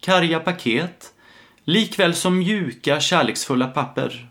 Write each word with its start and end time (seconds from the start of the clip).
karga 0.00 0.40
paket, 0.40 1.12
likväl 1.64 2.14
som 2.14 2.38
mjuka, 2.38 3.00
kärleksfulla 3.00 3.66
papper. 3.66 4.28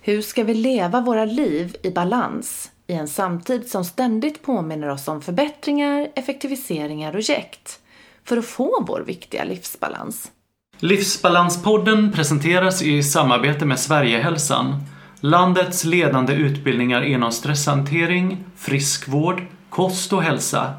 Hur 0.00 0.22
ska 0.22 0.44
vi 0.44 0.54
leva 0.54 1.00
våra 1.00 1.24
liv 1.24 1.76
i 1.82 1.90
balans 1.90 2.70
i 2.86 2.92
en 2.92 3.08
samtid 3.08 3.68
som 3.68 3.84
ständigt 3.84 4.42
påminner 4.42 4.88
oss 4.88 5.08
om 5.08 5.22
förbättringar, 5.22 6.08
effektiviseringar 6.14 7.16
och 7.16 7.20
jäkt 7.20 7.80
för 8.24 8.36
att 8.36 8.46
få 8.46 8.84
vår 8.88 9.00
viktiga 9.06 9.44
livsbalans? 9.44 10.32
Livsbalanspodden 10.78 12.12
presenteras 12.12 12.82
i 12.82 13.02
samarbete 13.02 13.64
med 13.64 13.78
Sverigehälsan, 13.78 14.82
landets 15.20 15.84
ledande 15.84 16.32
utbildningar 16.32 17.02
inom 17.02 17.32
stresshantering, 17.32 18.44
friskvård, 18.56 19.42
kost 19.70 20.12
och 20.12 20.22
hälsa. 20.22 20.74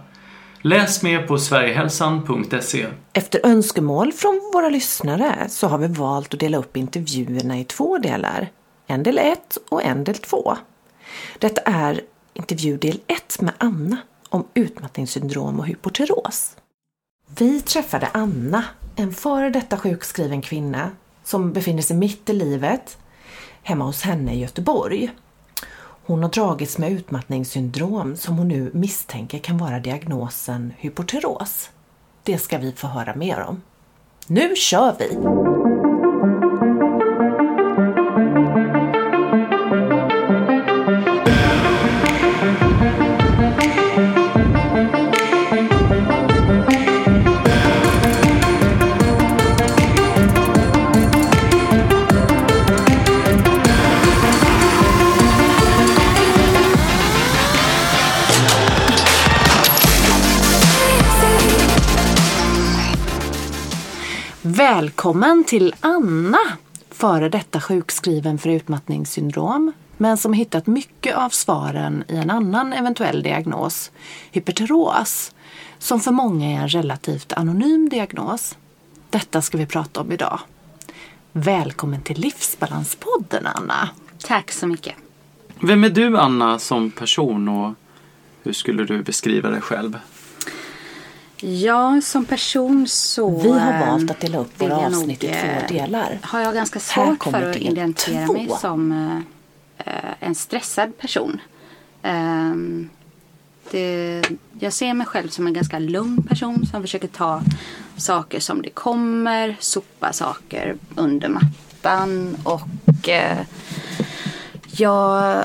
Läs 0.62 1.04
mer 1.04 1.28
på 1.28 1.38
sverigehälsan.se. 1.38 2.88
Efter 3.14 3.46
önskemål 3.46 4.12
från 4.12 4.52
våra 4.54 4.70
lyssnare 4.70 5.46
så 5.50 5.68
har 5.68 5.78
vi 5.78 5.88
valt 5.88 6.34
att 6.34 6.40
dela 6.40 6.58
upp 6.58 6.78
intervjuerna 6.78 7.60
i 7.60 7.64
två 7.64 7.98
delar. 7.98 8.52
En 8.88 9.04
del 9.04 9.18
1 9.18 9.58
och 9.70 9.84
en 9.84 10.04
del 10.04 10.16
2. 10.16 10.58
Detta 11.40 11.62
är 11.62 12.02
intervju 12.34 12.78
del 12.78 13.00
1 13.08 13.42
med 13.42 13.54
Anna 13.58 13.98
om 14.30 14.48
utmattningssyndrom 14.54 15.60
och 15.60 15.68
hypotyros. 15.68 16.56
Vi 17.38 17.62
träffade 17.62 18.08
Anna, 18.12 18.64
en 18.96 19.14
före 19.14 19.50
detta 19.50 19.78
sjukskriven 19.78 20.42
kvinna 20.42 20.92
som 21.24 21.54
befinner 21.54 21.82
sig 21.82 21.98
mitt 21.98 22.30
i 22.30 22.34
livet 22.34 22.98
hemma 23.64 23.86
hos 23.86 24.02
henne 24.02 24.34
i 24.34 24.40
Göteborg. 24.40 25.12
Hon 26.10 26.24
har 26.24 26.30
dragits 26.30 26.78
med 26.78 26.92
utmattningssyndrom 26.92 28.16
som 28.16 28.38
hon 28.38 28.48
nu 28.48 28.72
misstänker 28.74 29.40
kan 29.40 29.58
vara 29.58 29.80
diagnosen 29.80 30.74
hypotyreos. 30.78 31.70
Det 32.24 32.38
ska 32.38 32.58
vi 32.58 32.72
få 32.72 32.88
höra 32.88 33.16
mer 33.16 33.40
om. 33.40 33.62
Nu 34.28 34.56
kör 34.56 34.96
vi! 35.00 35.18
Välkommen 64.74 65.44
till 65.44 65.76
Anna, 65.80 66.38
före 66.90 67.30
detta 67.30 67.62
sjukskriven 67.62 68.38
för 68.38 68.50
utmattningssyndrom, 68.50 69.72
men 69.98 70.18
som 70.18 70.34
hittat 70.34 70.68
mycket 70.68 71.16
av 71.16 71.30
svaren 71.30 72.04
i 72.08 72.16
en 72.16 72.30
annan 72.30 72.74
eventuell 72.74 73.24
diagnos, 73.24 73.92
hyperteros, 74.32 75.36
som 75.80 76.00
för 76.00 76.12
många 76.12 76.48
är 76.48 76.62
en 76.62 76.68
relativt 76.68 77.34
anonym 77.34 77.90
diagnos. 77.90 78.58
Detta 79.10 79.42
ska 79.42 79.58
vi 79.58 79.66
prata 79.66 80.02
om 80.02 80.12
idag. 80.12 80.40
Välkommen 81.32 82.02
till 82.02 82.20
Livsbalanspodden, 82.20 83.48
Anna. 83.48 83.90
Tack 84.24 84.52
så 84.52 84.68
mycket. 84.68 84.96
Vem 85.62 85.84
är 85.84 85.90
du, 85.90 86.18
Anna, 86.18 86.60
som 86.60 86.92
person 86.92 87.48
och 87.48 87.74
hur 88.44 88.54
skulle 88.54 88.84
du 88.84 89.04
beskriva 89.04 89.50
dig 89.50 89.62
själv? 89.62 89.98
Ja, 91.42 92.02
som 92.02 92.26
person 92.26 92.88
så... 92.88 93.42
Vi 93.42 93.52
har 93.52 93.74
eh, 93.74 93.88
valt 93.88 94.12
att 94.12 94.20
dela 94.20 94.38
upp 94.38 94.62
vill 94.62 94.70
våra 94.70 94.88
avsnitt 94.88 95.22
nog, 95.22 95.32
i 95.32 95.36
eh, 95.36 95.42
två 95.42 95.74
delar. 95.74 96.20
Har 96.22 96.40
jag 96.40 96.54
ganska 96.54 96.80
svårt 96.80 97.24
för 97.24 97.50
att 97.50 97.56
identifiera 97.56 98.26
två. 98.26 98.34
mig 98.34 98.50
som 98.62 98.92
eh, 98.92 99.94
eh, 99.94 100.14
en 100.20 100.36
stressad 100.36 100.98
person. 100.98 101.42
Ehm, 102.02 102.90
det, 103.72 104.24
jag 104.60 104.74
ser 104.74 104.94
mig 104.94 105.08
själv 105.08 105.30
som 105.30 105.48
en 105.48 105.54
ganska 105.54 105.80
lugn 105.80 106.24
person 106.24 106.66
som 106.66 106.82
försöker 106.82 107.08
ta 107.08 107.42
saker 107.98 108.40
som 108.40 108.62
det 108.62 108.70
kommer, 108.70 109.58
sopa 109.60 110.14
saker 110.14 110.76
under 110.96 111.30
mattan 111.30 112.38
och 112.44 113.10
eh, 113.10 113.38
jag, 114.72 115.44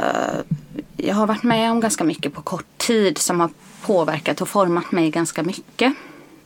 jag 0.96 1.14
har 1.14 1.26
varit 1.26 1.42
med 1.42 1.70
om 1.70 1.80
ganska 1.80 2.04
mycket 2.04 2.34
på 2.34 2.42
kort 2.42 2.78
tid 2.78 3.18
som 3.18 3.40
har 3.40 3.50
påverkat 3.86 4.40
och 4.40 4.48
format 4.48 4.92
mig 4.92 5.10
ganska 5.10 5.42
mycket. 5.42 5.94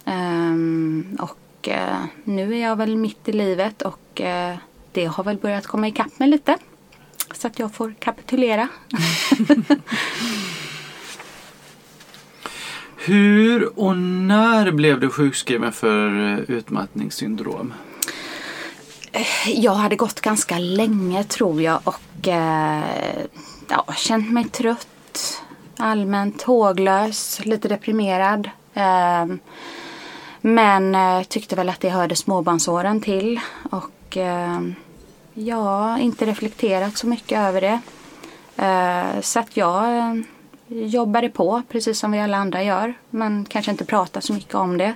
Ehm, 0.04 1.19
och 1.21 1.69
eh, 1.69 2.04
nu 2.25 2.54
är 2.54 2.62
jag 2.62 2.76
väl 2.76 2.97
mitt 2.97 3.28
i 3.28 3.32
livet 3.32 3.82
och 3.82 4.21
eh, 4.21 4.56
det 4.93 5.04
har 5.04 5.25
väl 5.25 5.37
börjat 5.37 5.66
komma 5.66 5.88
ikapp 5.88 6.19
mig 6.19 6.28
lite. 6.28 6.56
Så 7.32 7.47
att 7.47 7.59
jag 7.59 7.75
får 7.75 7.94
kapitulera. 7.98 8.69
Hur 12.97 13.78
och 13.78 13.97
när 13.97 14.71
blev 14.71 15.00
du 15.00 15.10
sjukskriven 15.10 15.72
för 15.72 16.32
eh, 16.32 16.38
utmattningssyndrom? 16.38 17.75
Jag 19.47 19.75
hade 19.75 19.97
gått 19.97 20.21
ganska 20.21 20.59
länge 20.59 21.25
tror 21.25 21.62
jag 21.62 21.81
och 21.84 22.28
ja, 23.69 23.84
känt 23.97 24.32
mig 24.32 24.44
trött, 24.44 25.43
allmänt 25.78 26.43
håglös, 26.43 27.41
lite 27.44 27.69
deprimerad. 27.69 28.50
Eh, 28.75 29.27
men 30.41 30.94
eh, 30.94 31.22
tyckte 31.22 31.56
väl 31.56 31.69
att 31.69 31.81
det 31.81 31.89
hörde 31.91 32.16
småbarnsåren 32.16 33.00
till 33.00 33.41
och 33.71 34.16
eh, 34.16 34.61
ja, 35.34 35.99
inte 35.99 36.27
reflekterat 36.27 36.97
så 36.97 37.06
mycket 37.06 37.39
över 37.39 37.61
det. 37.61 37.81
Eh, 38.65 39.21
så 39.21 39.41
att 39.41 39.56
jag 39.56 39.97
eh, 39.99 40.15
jobbade 40.69 41.28
på 41.28 41.62
precis 41.69 41.99
som 41.99 42.12
vi 42.12 42.21
alla 42.21 42.37
andra 42.37 42.62
gör 42.62 42.95
men 43.10 43.45
kanske 43.45 43.71
inte 43.71 43.84
pratar 43.84 44.21
så 44.21 44.33
mycket 44.33 44.55
om 44.55 44.78
det. 44.78 44.95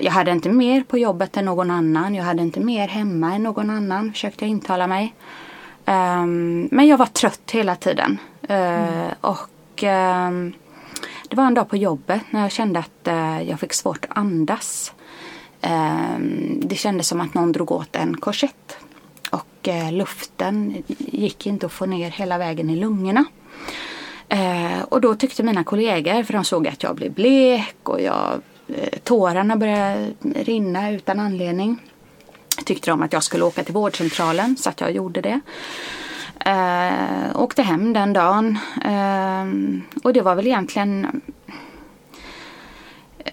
Jag 0.00 0.12
hade 0.12 0.30
inte 0.30 0.48
mer 0.48 0.82
på 0.82 0.98
jobbet 0.98 1.36
än 1.36 1.44
någon 1.44 1.70
annan. 1.70 2.14
Jag 2.14 2.24
hade 2.24 2.42
inte 2.42 2.60
mer 2.60 2.88
hemma 2.88 3.34
än 3.34 3.42
någon 3.42 3.70
annan, 3.70 4.12
försökte 4.12 4.44
jag 4.44 4.50
intala 4.50 4.86
mig. 4.86 5.14
Ehm, 5.84 6.68
Men 6.72 6.86
jag 6.86 6.98
var 6.98 7.06
trött 7.06 7.50
hela 7.50 7.76
tiden. 7.76 8.18
Eh, 8.48 9.12
Och 9.20 9.38
Ehm, 9.82 10.52
det 11.28 11.36
var 11.36 11.46
en 11.46 11.54
dag 11.54 11.68
på 11.68 11.76
jobbet 11.76 12.20
när 12.30 12.42
jag 12.42 12.52
kände 12.52 12.78
att 12.78 13.08
eh, 13.08 13.42
jag 13.42 13.60
fick 13.60 13.72
svårt 13.72 14.04
att 14.04 14.16
andas. 14.16 14.92
Ehm, 15.60 16.60
det 16.60 16.76
kändes 16.76 17.08
som 17.08 17.20
att 17.20 17.34
någon 17.34 17.52
drog 17.52 17.72
åt 17.72 17.96
en 17.96 18.16
korsett. 18.16 18.76
Och 19.30 19.68
eh, 19.68 19.92
luften 19.92 20.82
gick 20.98 21.46
inte 21.46 21.66
att 21.66 21.72
få 21.72 21.86
ner 21.86 22.10
hela 22.10 22.38
vägen 22.38 22.70
i 22.70 22.76
lungorna. 22.76 23.24
Eh, 24.28 24.82
och 24.88 25.00
då 25.00 25.14
tyckte 25.14 25.42
mina 25.42 25.64
kollegor, 25.64 26.22
för 26.22 26.32
de 26.32 26.44
såg 26.44 26.68
att 26.68 26.82
jag 26.82 26.96
blev 26.96 27.12
blek 27.12 27.76
och 27.82 28.00
jag, 28.00 28.40
eh, 28.68 28.98
tårarna 29.04 29.56
började 29.56 30.12
rinna 30.20 30.90
utan 30.90 31.20
anledning. 31.20 31.78
Tyckte 32.64 32.90
de 32.90 33.02
att 33.02 33.12
jag 33.12 33.22
skulle 33.22 33.44
åka 33.44 33.64
till 33.64 33.74
vårdcentralen 33.74 34.56
så 34.56 34.68
att 34.68 34.80
jag 34.80 34.92
gjorde 34.92 35.20
det. 35.20 35.40
Eh, 36.40 37.40
åkte 37.40 37.62
hem 37.62 37.92
den 37.92 38.12
dagen. 38.12 38.58
Eh, 38.84 39.46
och 40.02 40.12
det 40.12 40.20
var 40.20 40.34
väl 40.34 40.46
egentligen 40.46 41.22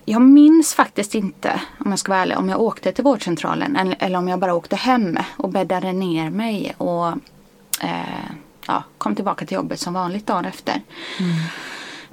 jag 0.06 0.22
minns 0.22 0.74
faktiskt 0.74 1.16
inte, 1.16 1.62
om 1.80 1.90
jag 1.90 2.00
ska 2.00 2.12
vara 2.12 2.22
ärlig, 2.22 2.38
om 2.38 2.50
jag 2.50 2.62
åkte 2.62 2.92
till 2.92 3.04
vårdcentralen 3.04 3.96
eller, 4.00 4.18
om 4.18 4.28
jag 4.28 4.40
bara 4.40 4.54
åkte 4.54 4.76
hem 4.76 5.18
och 5.38 5.50
bäddade 5.50 5.94
ner 5.94 6.30
mig 6.30 6.74
och 6.78 7.08
eh, 7.82 8.32
ja, 8.68 8.84
kom 8.98 9.16
tillbaka 9.16 9.46
till 9.46 9.56
jobbet 9.56 9.80
som 9.80 9.94
vanligt 9.94 10.28
dagen 10.28 10.46
efter. 10.46 10.82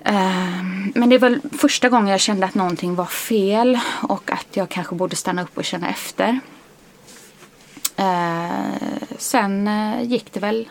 Eh, 0.04 0.62
men 0.94 1.08
det 1.08 1.18
var 1.18 1.40
första 1.58 1.88
gången 1.88 2.08
jag 2.08 2.20
kände 2.20 2.46
att 2.46 2.54
någonting 2.54 2.94
var 2.94 3.04
fel 3.04 3.78
och 4.02 4.30
att 4.30 4.46
jag 4.56 4.68
kanske 4.68 4.94
borde 4.94 5.16
stanna 5.16 5.42
upp 5.42 5.58
och 5.58 5.64
känna 5.64 5.88
efter. 5.88 6.40
Eh, 7.96 8.85
sen 9.22 9.68
eh, 9.68 10.02
gick 10.02 10.32
det 10.32 10.40
väl 10.40 10.68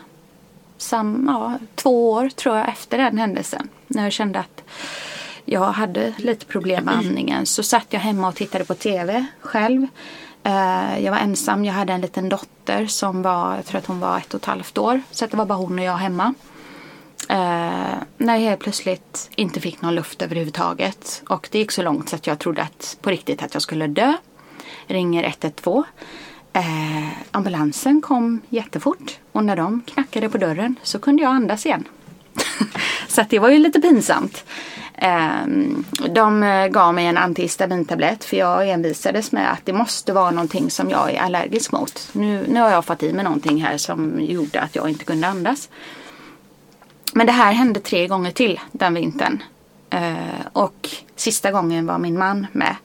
sam, 0.78 1.24
ja, 1.28 1.58
två 1.74 2.12
år 2.12 2.28
tror 2.28 2.56
jag 2.56 2.68
efter 2.68 2.98
den 2.98 3.18
händelsen. 3.18 3.68
När 3.86 4.02
jag 4.02 4.12
kände 4.12 4.38
att 4.38 4.62
jag 5.44 5.64
hade 5.64 6.14
lite 6.18 6.46
problem 6.46 6.84
med 6.84 6.94
andningen 6.94 7.46
så 7.46 7.62
satt 7.62 7.86
jag 7.90 8.00
hemma 8.00 8.28
och 8.28 8.34
tittade 8.34 8.64
på 8.64 8.74
TV 8.74 9.26
själv. 9.40 9.86
Eh, 10.42 10.98
jag 11.04 11.12
var 11.12 11.18
ensam, 11.18 11.64
jag 11.64 11.74
hade 11.74 11.92
en 11.92 12.00
liten 12.00 12.28
dotter 12.28 12.86
som 12.86 13.22
var, 13.22 13.56
jag 13.56 13.64
tror 13.64 13.78
att 13.78 13.86
hon 13.86 14.00
var 14.00 14.18
ett 14.18 14.34
och 14.34 14.40
ett 14.40 14.46
halvt 14.46 14.78
år. 14.78 15.00
Så 15.10 15.26
det 15.26 15.36
var 15.36 15.46
bara 15.46 15.58
hon 15.58 15.78
och 15.78 15.84
jag 15.84 15.96
hemma. 15.96 16.34
Eh, 17.28 17.98
när 18.16 18.36
jag 18.36 18.40
helt 18.40 18.60
plötsligt 18.60 19.30
inte 19.36 19.60
fick 19.60 19.82
någon 19.82 19.94
luft 19.94 20.22
överhuvudtaget. 20.22 21.22
Och 21.28 21.48
det 21.52 21.58
gick 21.58 21.72
så 21.72 21.82
långt 21.82 22.08
så 22.08 22.16
att 22.16 22.26
jag 22.26 22.38
trodde 22.38 22.62
att, 22.62 22.98
på 23.00 23.10
riktigt 23.10 23.42
att 23.42 23.54
jag 23.54 23.62
skulle 23.62 23.86
dö. 23.86 24.12
Ringer 24.86 25.24
112. 25.24 25.84
Eh, 26.56 27.08
ambulansen 27.30 28.02
kom 28.02 28.40
jättefort 28.48 29.18
och 29.32 29.44
när 29.44 29.56
de 29.56 29.82
knackade 29.86 30.28
på 30.28 30.38
dörren 30.38 30.76
så 30.82 30.98
kunde 30.98 31.22
jag 31.22 31.32
andas 31.32 31.66
igen. 31.66 31.84
så 33.08 33.20
att 33.20 33.30
det 33.30 33.38
var 33.38 33.48
ju 33.48 33.58
lite 33.58 33.80
pinsamt. 33.80 34.44
Ehm, 34.94 35.84
eh, 36.04 36.12
de 36.12 36.68
gav 36.72 36.94
mig 36.94 37.06
en 37.06 37.16
antihistamintablett 37.16 38.24
för 38.24 38.36
jag 38.36 38.68
envisades 38.68 39.32
med 39.32 39.52
att 39.52 39.60
det 39.64 39.72
måste 39.72 40.12
vara 40.12 40.30
någonting 40.30 40.70
som 40.70 40.90
jag 40.90 41.14
är 41.14 41.20
allergisk 41.20 41.72
mot. 41.72 42.08
Nu, 42.12 42.46
nu 42.48 42.60
har 42.60 42.70
jag 42.70 42.84
fått 42.84 43.02
i 43.02 43.12
mig 43.12 43.24
någonting 43.24 43.62
här 43.64 43.76
som 43.76 44.20
gjorde 44.20 44.60
att 44.60 44.74
jag 44.74 44.88
inte 44.88 45.04
kunde 45.04 45.26
andas. 45.26 45.68
Men 47.12 47.26
det 47.26 47.32
här 47.32 47.52
hände 47.52 47.80
tre 47.80 48.06
gånger 48.06 48.30
till 48.30 48.60
den 48.72 48.94
vintern. 48.94 49.42
Eh, 49.90 50.46
och 50.52 50.88
sista 51.16 51.50
gången 51.50 51.86
var 51.86 51.98
min 51.98 52.18
man 52.18 52.46
med. 52.52 52.76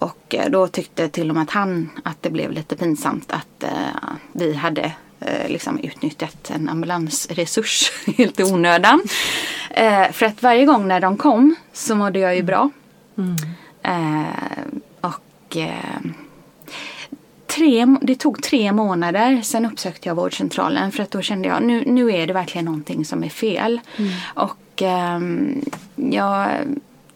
Och 0.00 0.34
eh, 0.34 0.50
då 0.50 0.66
tyckte 0.66 1.08
till 1.08 1.28
och 1.28 1.34
med 1.34 1.42
att 1.42 1.50
han 1.50 1.90
att 2.04 2.22
det 2.22 2.30
blev 2.30 2.52
lite 2.52 2.76
pinsamt 2.76 3.32
att 3.32 3.64
vi 4.32 4.54
hade 4.54 4.92
liksom 5.46 5.78
utnyttjat 5.78 6.50
en 6.50 6.68
ambulansresurs 6.68 7.92
helt 8.16 8.40
i 8.40 8.44
onödan. 8.44 9.02
Eh, 9.70 10.10
för 10.12 10.26
att 10.26 10.42
varje 10.42 10.64
gång 10.64 10.88
när 10.88 11.00
de 11.00 11.16
kom 11.16 11.56
så 11.72 11.94
mådde 11.94 12.18
jag 12.18 12.36
ju 12.36 12.42
bra. 12.42 12.70
Mm. 13.18 13.36
Eh, 13.82 14.34
och 15.00 15.56
eh, 15.56 16.00
tre, 17.46 17.96
det 18.02 18.14
tog 18.14 18.42
tre 18.42 18.72
månader. 18.72 19.42
Sen 19.42 19.66
uppsökte 19.66 20.08
jag 20.08 20.14
vårdcentralen 20.14 20.92
för 20.92 21.02
att 21.02 21.10
då 21.10 21.22
kände 21.22 21.48
jag 21.48 21.62
nu, 21.62 21.84
nu 21.86 22.12
är 22.12 22.26
det 22.26 22.32
verkligen 22.32 22.64
någonting 22.64 23.04
som 23.04 23.24
är 23.24 23.28
fel. 23.28 23.80
Mm. 23.96 24.12
Och 24.34 24.82
ehm, 24.82 25.64
jag, 25.94 26.48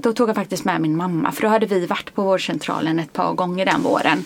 då 0.05 0.13
tog 0.13 0.29
jag 0.29 0.37
faktiskt 0.37 0.65
med 0.65 0.81
min 0.81 0.97
mamma 0.97 1.33
för 1.33 1.43
då 1.43 1.49
hade 1.49 1.67
vi 1.67 1.87
varit 1.87 2.15
på 2.15 2.23
vårdcentralen 2.23 2.99
ett 2.99 3.13
par 3.13 3.33
gånger 3.33 3.67
den 3.67 3.83
våren. 3.83 4.25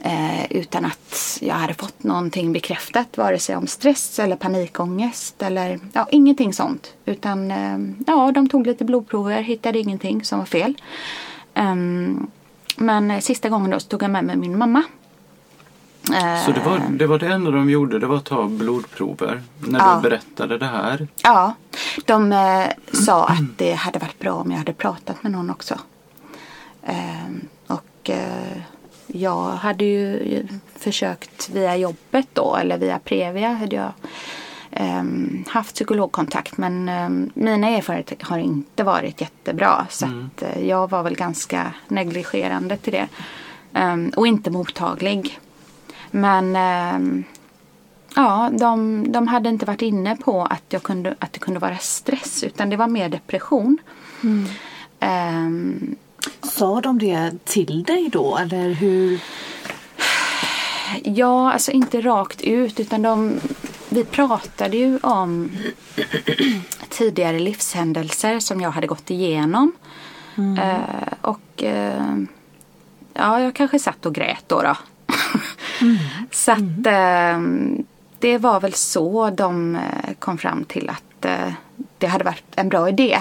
Eh, 0.00 0.52
utan 0.52 0.84
att 0.84 1.38
jag 1.40 1.54
hade 1.54 1.74
fått 1.74 2.02
någonting 2.02 2.52
bekräftat 2.52 3.18
vare 3.18 3.38
sig 3.38 3.56
om 3.56 3.66
stress 3.66 4.18
eller 4.18 4.36
panikångest 4.36 5.42
eller 5.42 5.80
ja, 5.92 6.08
ingenting 6.10 6.52
sånt. 6.54 6.94
Utan 7.04 7.50
eh, 7.50 7.78
ja, 8.06 8.32
de 8.32 8.48
tog 8.48 8.66
lite 8.66 8.84
blodprover, 8.84 9.42
hittade 9.42 9.78
ingenting 9.78 10.24
som 10.24 10.38
var 10.38 10.46
fel. 10.46 10.74
Um, 11.54 12.30
men 12.76 13.22
sista 13.22 13.48
gången 13.48 13.70
då 13.70 13.80
så 13.80 13.88
tog 13.88 14.02
jag 14.02 14.10
med 14.10 14.24
mig 14.24 14.36
min 14.36 14.58
mamma. 14.58 14.82
Så 16.46 16.52
det 16.52 16.60
var, 16.64 16.80
det 16.90 17.06
var 17.06 17.18
det 17.18 17.26
enda 17.26 17.50
de 17.50 17.70
gjorde, 17.70 17.98
det 17.98 18.06
var 18.06 18.16
att 18.16 18.24
ta 18.24 18.46
blodprover 18.48 19.42
när 19.58 19.78
ja. 19.78 19.94
du 19.94 20.08
berättade 20.08 20.58
det 20.58 20.66
här? 20.66 21.08
Ja, 21.22 21.54
de 22.04 22.32
eh, 22.32 22.66
sa 22.92 23.26
att 23.26 23.58
det 23.58 23.72
hade 23.72 23.98
varit 23.98 24.18
bra 24.18 24.32
om 24.32 24.50
jag 24.50 24.58
hade 24.58 24.72
pratat 24.72 25.22
med 25.22 25.32
någon 25.32 25.50
också. 25.50 25.74
Eh, 26.82 27.28
och 27.66 28.10
eh, 28.10 28.62
jag 29.06 29.50
hade 29.50 29.84
ju 29.84 30.46
försökt 30.76 31.48
via 31.48 31.76
jobbet 31.76 32.26
då 32.32 32.56
eller 32.56 32.78
via 32.78 32.98
Previa 32.98 33.52
hade 33.52 33.76
jag 33.76 33.92
um, 34.80 35.44
haft 35.48 35.74
psykologkontakt 35.74 36.56
men 36.56 36.88
um, 36.88 37.30
mina 37.34 37.68
erfarenheter 37.68 38.16
har 38.20 38.38
inte 38.38 38.84
varit 38.84 39.20
jättebra 39.20 39.86
så 39.90 40.06
mm. 40.06 40.30
att 40.36 40.42
uh, 40.42 40.66
jag 40.68 40.90
var 40.90 41.02
väl 41.02 41.16
ganska 41.16 41.72
negligerande 41.88 42.76
till 42.76 42.92
det. 42.92 43.08
Um, 43.80 44.12
och 44.16 44.26
inte 44.26 44.50
mottaglig. 44.50 45.40
Men 46.14 46.54
ja, 48.14 48.50
de, 48.52 49.04
de 49.12 49.28
hade 49.28 49.48
inte 49.48 49.66
varit 49.66 49.82
inne 49.82 50.16
på 50.16 50.42
att, 50.42 50.62
jag 50.68 50.82
kunde, 50.82 51.14
att 51.18 51.32
det 51.32 51.38
kunde 51.38 51.60
vara 51.60 51.78
stress 51.78 52.44
utan 52.44 52.70
det 52.70 52.76
var 52.76 52.88
mer 52.88 53.08
depression. 53.08 53.78
Mm. 54.22 55.96
Sa 56.42 56.80
de 56.80 56.98
det 56.98 57.44
till 57.44 57.82
dig 57.82 58.08
då 58.12 58.36
eller 58.36 58.70
hur? 58.70 59.20
Ja, 61.04 61.52
alltså 61.52 61.70
inte 61.70 62.00
rakt 62.00 62.40
ut 62.40 62.80
utan 62.80 63.02
de, 63.02 63.40
vi 63.88 64.04
pratade 64.04 64.76
ju 64.76 64.98
om 64.98 65.50
tidigare 66.88 67.38
livshändelser 67.38 68.40
som 68.40 68.60
jag 68.60 68.70
hade 68.70 68.86
gått 68.86 69.10
igenom. 69.10 69.72
Mm. 70.36 70.58
Uh, 70.58 71.12
och 71.20 71.62
uh, 71.62 72.24
ja, 73.14 73.40
jag 73.40 73.54
kanske 73.54 73.78
satt 73.78 74.06
och 74.06 74.14
grät 74.14 74.44
då. 74.46 74.62
då. 74.62 74.76
Mm. 75.82 75.96
Så 76.30 76.52
att 76.52 76.58
uh, 76.60 77.82
det 78.18 78.38
var 78.38 78.60
väl 78.60 78.72
så 78.72 79.30
de 79.30 79.78
kom 80.18 80.38
fram 80.38 80.64
till 80.64 80.90
att 80.90 81.26
det 81.98 82.06
hade 82.06 82.24
varit 82.24 82.44
en 82.56 82.68
bra 82.68 82.88
idé 82.88 83.18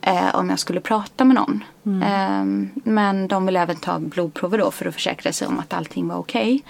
eh, 0.00 0.34
om 0.34 0.50
jag 0.50 0.58
skulle 0.58 0.80
prata 0.80 1.24
med 1.24 1.34
någon. 1.34 1.64
Mm. 1.86 2.02
Eh, 2.02 2.68
men 2.84 3.28
de 3.28 3.46
ville 3.46 3.60
även 3.60 3.76
ta 3.76 3.98
blodprover 3.98 4.58
då 4.58 4.70
för 4.70 4.86
att 4.86 4.94
försäkra 4.94 5.32
sig 5.32 5.48
om 5.48 5.58
att 5.58 5.72
allting 5.72 6.08
var 6.08 6.16
okej. 6.16 6.62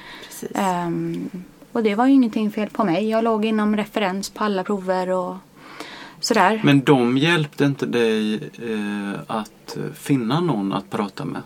Okay. 0.51 0.65
Eh, 0.65 0.91
och 1.73 1.83
det 1.83 1.95
var 1.95 2.07
ju 2.07 2.13
ingenting 2.13 2.51
fel 2.51 2.69
på 2.69 2.85
mig. 2.85 3.09
Jag 3.09 3.25
låg 3.25 3.45
inom 3.45 3.77
referens 3.77 4.31
på 4.31 4.45
alla 4.45 4.65
prover 4.65 5.09
och 5.09 5.37
sådär. 6.21 6.61
Men 6.65 6.81
de 6.81 7.19
hjälpte 7.19 7.65
inte 7.65 7.87
dig 7.87 8.35
eh, 8.35 9.21
att 9.27 9.77
finna 9.95 10.41
någon 10.41 10.73
att 10.73 10.91
prata 10.91 11.25
med? 11.25 11.43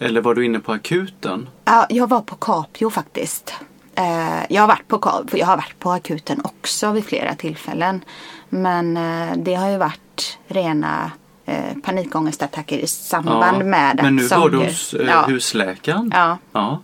Eller 0.00 0.20
var 0.20 0.34
du 0.34 0.44
inne 0.44 0.60
på 0.60 0.72
akuten? 0.72 1.48
Ja, 1.64 1.86
jag 1.88 2.08
var 2.08 2.20
på 2.20 2.34
Capio 2.34 2.90
faktiskt. 2.90 3.54
Eh, 3.94 4.42
jag 4.48 4.62
har 4.62 4.68
varit 4.68 4.88
på, 4.88 5.24
jag 5.32 5.46
har 5.46 5.56
varit 5.56 5.78
på 5.78 5.90
akuten 5.90 6.40
också 6.44 6.92
vid 6.92 7.04
flera 7.04 7.34
tillfällen. 7.34 8.04
Men 8.48 8.96
eh, 8.96 9.36
det 9.36 9.54
har 9.54 9.70
ju 9.70 9.76
varit 9.76 10.38
rena 10.46 11.10
eh, 11.46 11.76
panikångestattacker 11.82 12.78
i 12.78 12.86
samband 12.86 13.62
ja, 13.62 13.64
med 13.64 13.90
att 13.90 14.02
Men 14.02 14.16
nu 14.16 14.26
var 14.26 14.50
du 14.50 14.58
hos 14.58 14.94
ja. 15.06 15.24
husläkaren? 15.26 16.10
Ja. 16.14 16.38
ja. 16.52 16.82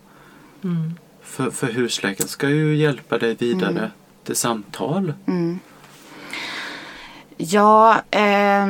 Mm. 0.65 0.95
För, 1.23 1.51
för 1.51 1.67
husläkaren 1.67 2.29
ska 2.29 2.49
ju 2.49 2.77
hjälpa 2.77 3.19
dig 3.19 3.35
vidare 3.35 3.71
mm. 3.71 3.91
till 4.25 4.37
samtal. 4.37 5.13
Mm. 5.27 5.59
Ja, 7.37 8.03
eh, 8.11 8.67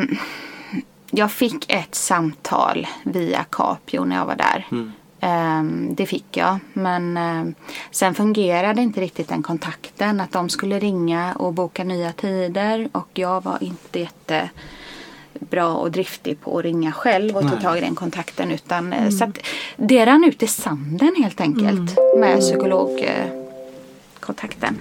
jag 1.17 1.33
fick 1.33 1.73
ett 1.73 1.95
samtal 1.95 2.87
via 3.03 3.45
Capio 3.51 4.05
när 4.05 4.17
jag 4.17 4.27
var 4.27 4.37
där. 4.37 4.67
Mm. 4.71 4.93
Ehm, 5.21 5.95
det 5.95 6.07
fick 6.07 6.37
jag. 6.37 6.59
Men 6.73 7.17
ehm, 7.17 7.55
sen 7.91 8.15
fungerade 8.15 8.82
inte 8.82 9.01
riktigt 9.01 9.29
den 9.29 9.43
kontakten. 9.43 10.20
Att 10.20 10.32
de 10.32 10.49
skulle 10.49 10.79
ringa 10.79 11.35
och 11.35 11.53
boka 11.53 11.85
nya 11.85 12.13
tider. 12.13 12.89
Och 12.93 13.08
jag 13.15 13.44
var 13.44 13.63
inte 13.63 13.99
jättebra 13.99 15.69
och 15.69 15.91
driftig 15.91 16.41
på 16.41 16.58
att 16.58 16.65
ringa 16.65 16.93
själv 16.93 17.37
och 17.37 17.44
Nej. 17.44 17.53
ta 17.53 17.61
tag 17.61 17.79
i 17.79 17.81
den 17.81 17.94
kontakten. 17.94 18.51
Utan, 18.51 18.93
eh, 18.93 18.99
mm. 18.99 19.13
Så 19.13 19.25
att 19.25 19.39
det 19.77 20.06
rann 20.06 20.25
ut 20.25 20.43
i 20.43 20.46
sanden 20.46 21.15
helt 21.19 21.41
enkelt. 21.41 21.99
Mm. 21.99 22.20
Med 22.20 22.41
psykologkontakten. 22.41 24.79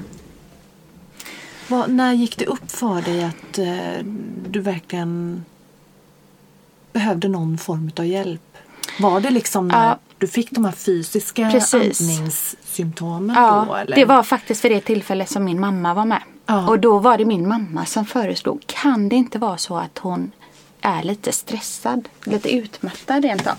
Vad, 1.68 1.90
när 1.90 2.14
gick 2.14 2.38
det 2.38 2.46
upp 2.46 2.72
för 2.72 3.02
dig 3.02 3.24
att 3.24 3.58
eh, 3.58 4.06
du 4.48 4.60
verkligen 4.60 5.44
behövde 6.96 7.28
någon 7.28 7.58
form 7.58 7.92
av 7.98 8.06
hjälp? 8.06 8.58
Var 9.00 9.20
det 9.20 9.30
liksom 9.30 9.68
när 9.68 9.88
ja. 9.88 10.00
du 10.18 10.28
fick 10.28 10.52
de 10.52 10.66
här 10.66 10.72
fysiska 10.72 11.50
Precis. 11.52 12.02
andningssymptomen? 12.02 13.36
Ja, 13.36 13.66
då, 13.68 13.76
eller? 13.76 13.96
det 13.96 14.06
var 14.06 14.24
faktiskt 14.24 14.62
för 14.62 14.70
det 14.70 14.82
tillfället 14.82 15.30
som 15.30 15.44
min 15.44 15.60
mamma 15.60 15.94
var 15.94 16.06
med. 16.06 16.22
Ja. 16.46 16.68
Och 16.68 16.80
då 16.80 17.00
var 17.00 17.18
det 17.18 17.26
min 17.26 17.48
mamma 17.48 17.86
som 17.86 18.06
föreslog, 18.06 18.64
kan 18.68 19.10
det 19.10 19.16
inte 19.16 19.40
vara 19.40 19.58
så 19.58 19.78
att 19.78 19.98
hon 19.98 20.32
är 20.82 21.04
lite 21.04 21.32
stressad, 21.32 22.10
lite 22.24 22.56
utmattad 22.56 23.24
rent 23.24 23.48
av? 23.48 23.56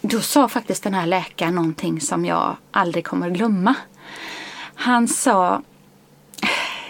Då 0.00 0.20
sa 0.20 0.48
faktiskt 0.48 0.82
den 0.82 0.94
här 0.94 1.06
läkaren 1.06 1.54
någonting 1.54 2.00
som 2.00 2.24
jag 2.24 2.56
aldrig 2.70 3.04
kommer 3.04 3.26
att 3.30 3.36
glömma. 3.36 3.74
Han 4.74 5.08
sa, 5.08 5.62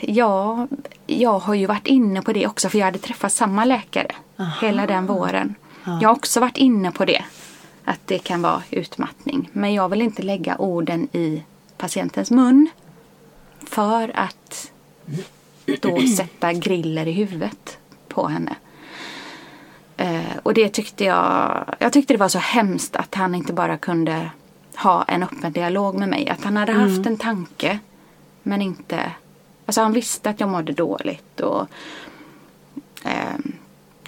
ja, 0.00 0.68
jag 1.06 1.38
har 1.38 1.54
ju 1.54 1.66
varit 1.66 1.86
inne 1.86 2.22
på 2.22 2.32
det 2.32 2.46
också 2.46 2.68
för 2.68 2.78
jag 2.78 2.84
hade 2.84 2.98
träffat 2.98 3.32
samma 3.32 3.64
läkare 3.64 4.12
Aha. 4.40 4.66
hela 4.66 4.86
den 4.86 5.06
våren. 5.06 5.54
Ja. 5.84 5.98
Jag 6.02 6.08
har 6.08 6.16
också 6.16 6.40
varit 6.40 6.56
inne 6.56 6.90
på 6.90 7.04
det. 7.04 7.24
Att 7.84 8.00
det 8.04 8.18
kan 8.18 8.42
vara 8.42 8.62
utmattning. 8.70 9.50
Men 9.52 9.74
jag 9.74 9.88
vill 9.88 10.02
inte 10.02 10.22
lägga 10.22 10.56
orden 10.56 11.08
i 11.12 11.42
patientens 11.76 12.30
mun. 12.30 12.68
För 13.66 14.12
att 14.14 14.72
då 15.80 16.00
sätta 16.16 16.52
griller 16.52 17.08
i 17.08 17.12
huvudet 17.12 17.78
på 18.08 18.28
henne. 18.28 18.56
Eh, 19.96 20.36
och 20.42 20.54
det 20.54 20.68
tyckte 20.68 21.04
jag, 21.04 21.64
jag 21.78 21.92
tyckte 21.92 22.14
det 22.14 22.18
var 22.18 22.28
så 22.28 22.38
hemskt 22.38 22.96
att 22.96 23.14
han 23.14 23.34
inte 23.34 23.52
bara 23.52 23.76
kunde 23.76 24.30
ha 24.76 25.04
en 25.04 25.22
öppen 25.22 25.52
dialog 25.52 25.94
med 25.94 26.08
mig. 26.08 26.28
Att 26.28 26.44
han 26.44 26.56
hade 26.56 26.72
haft 26.72 26.96
mm. 26.96 27.06
en 27.06 27.16
tanke 27.16 27.78
men 28.42 28.62
inte, 28.62 29.12
alltså 29.66 29.80
han 29.80 29.92
visste 29.92 30.30
att 30.30 30.40
jag 30.40 30.48
mådde 30.48 30.72
dåligt 30.72 31.40
och 31.40 31.66
eh, 33.04 33.38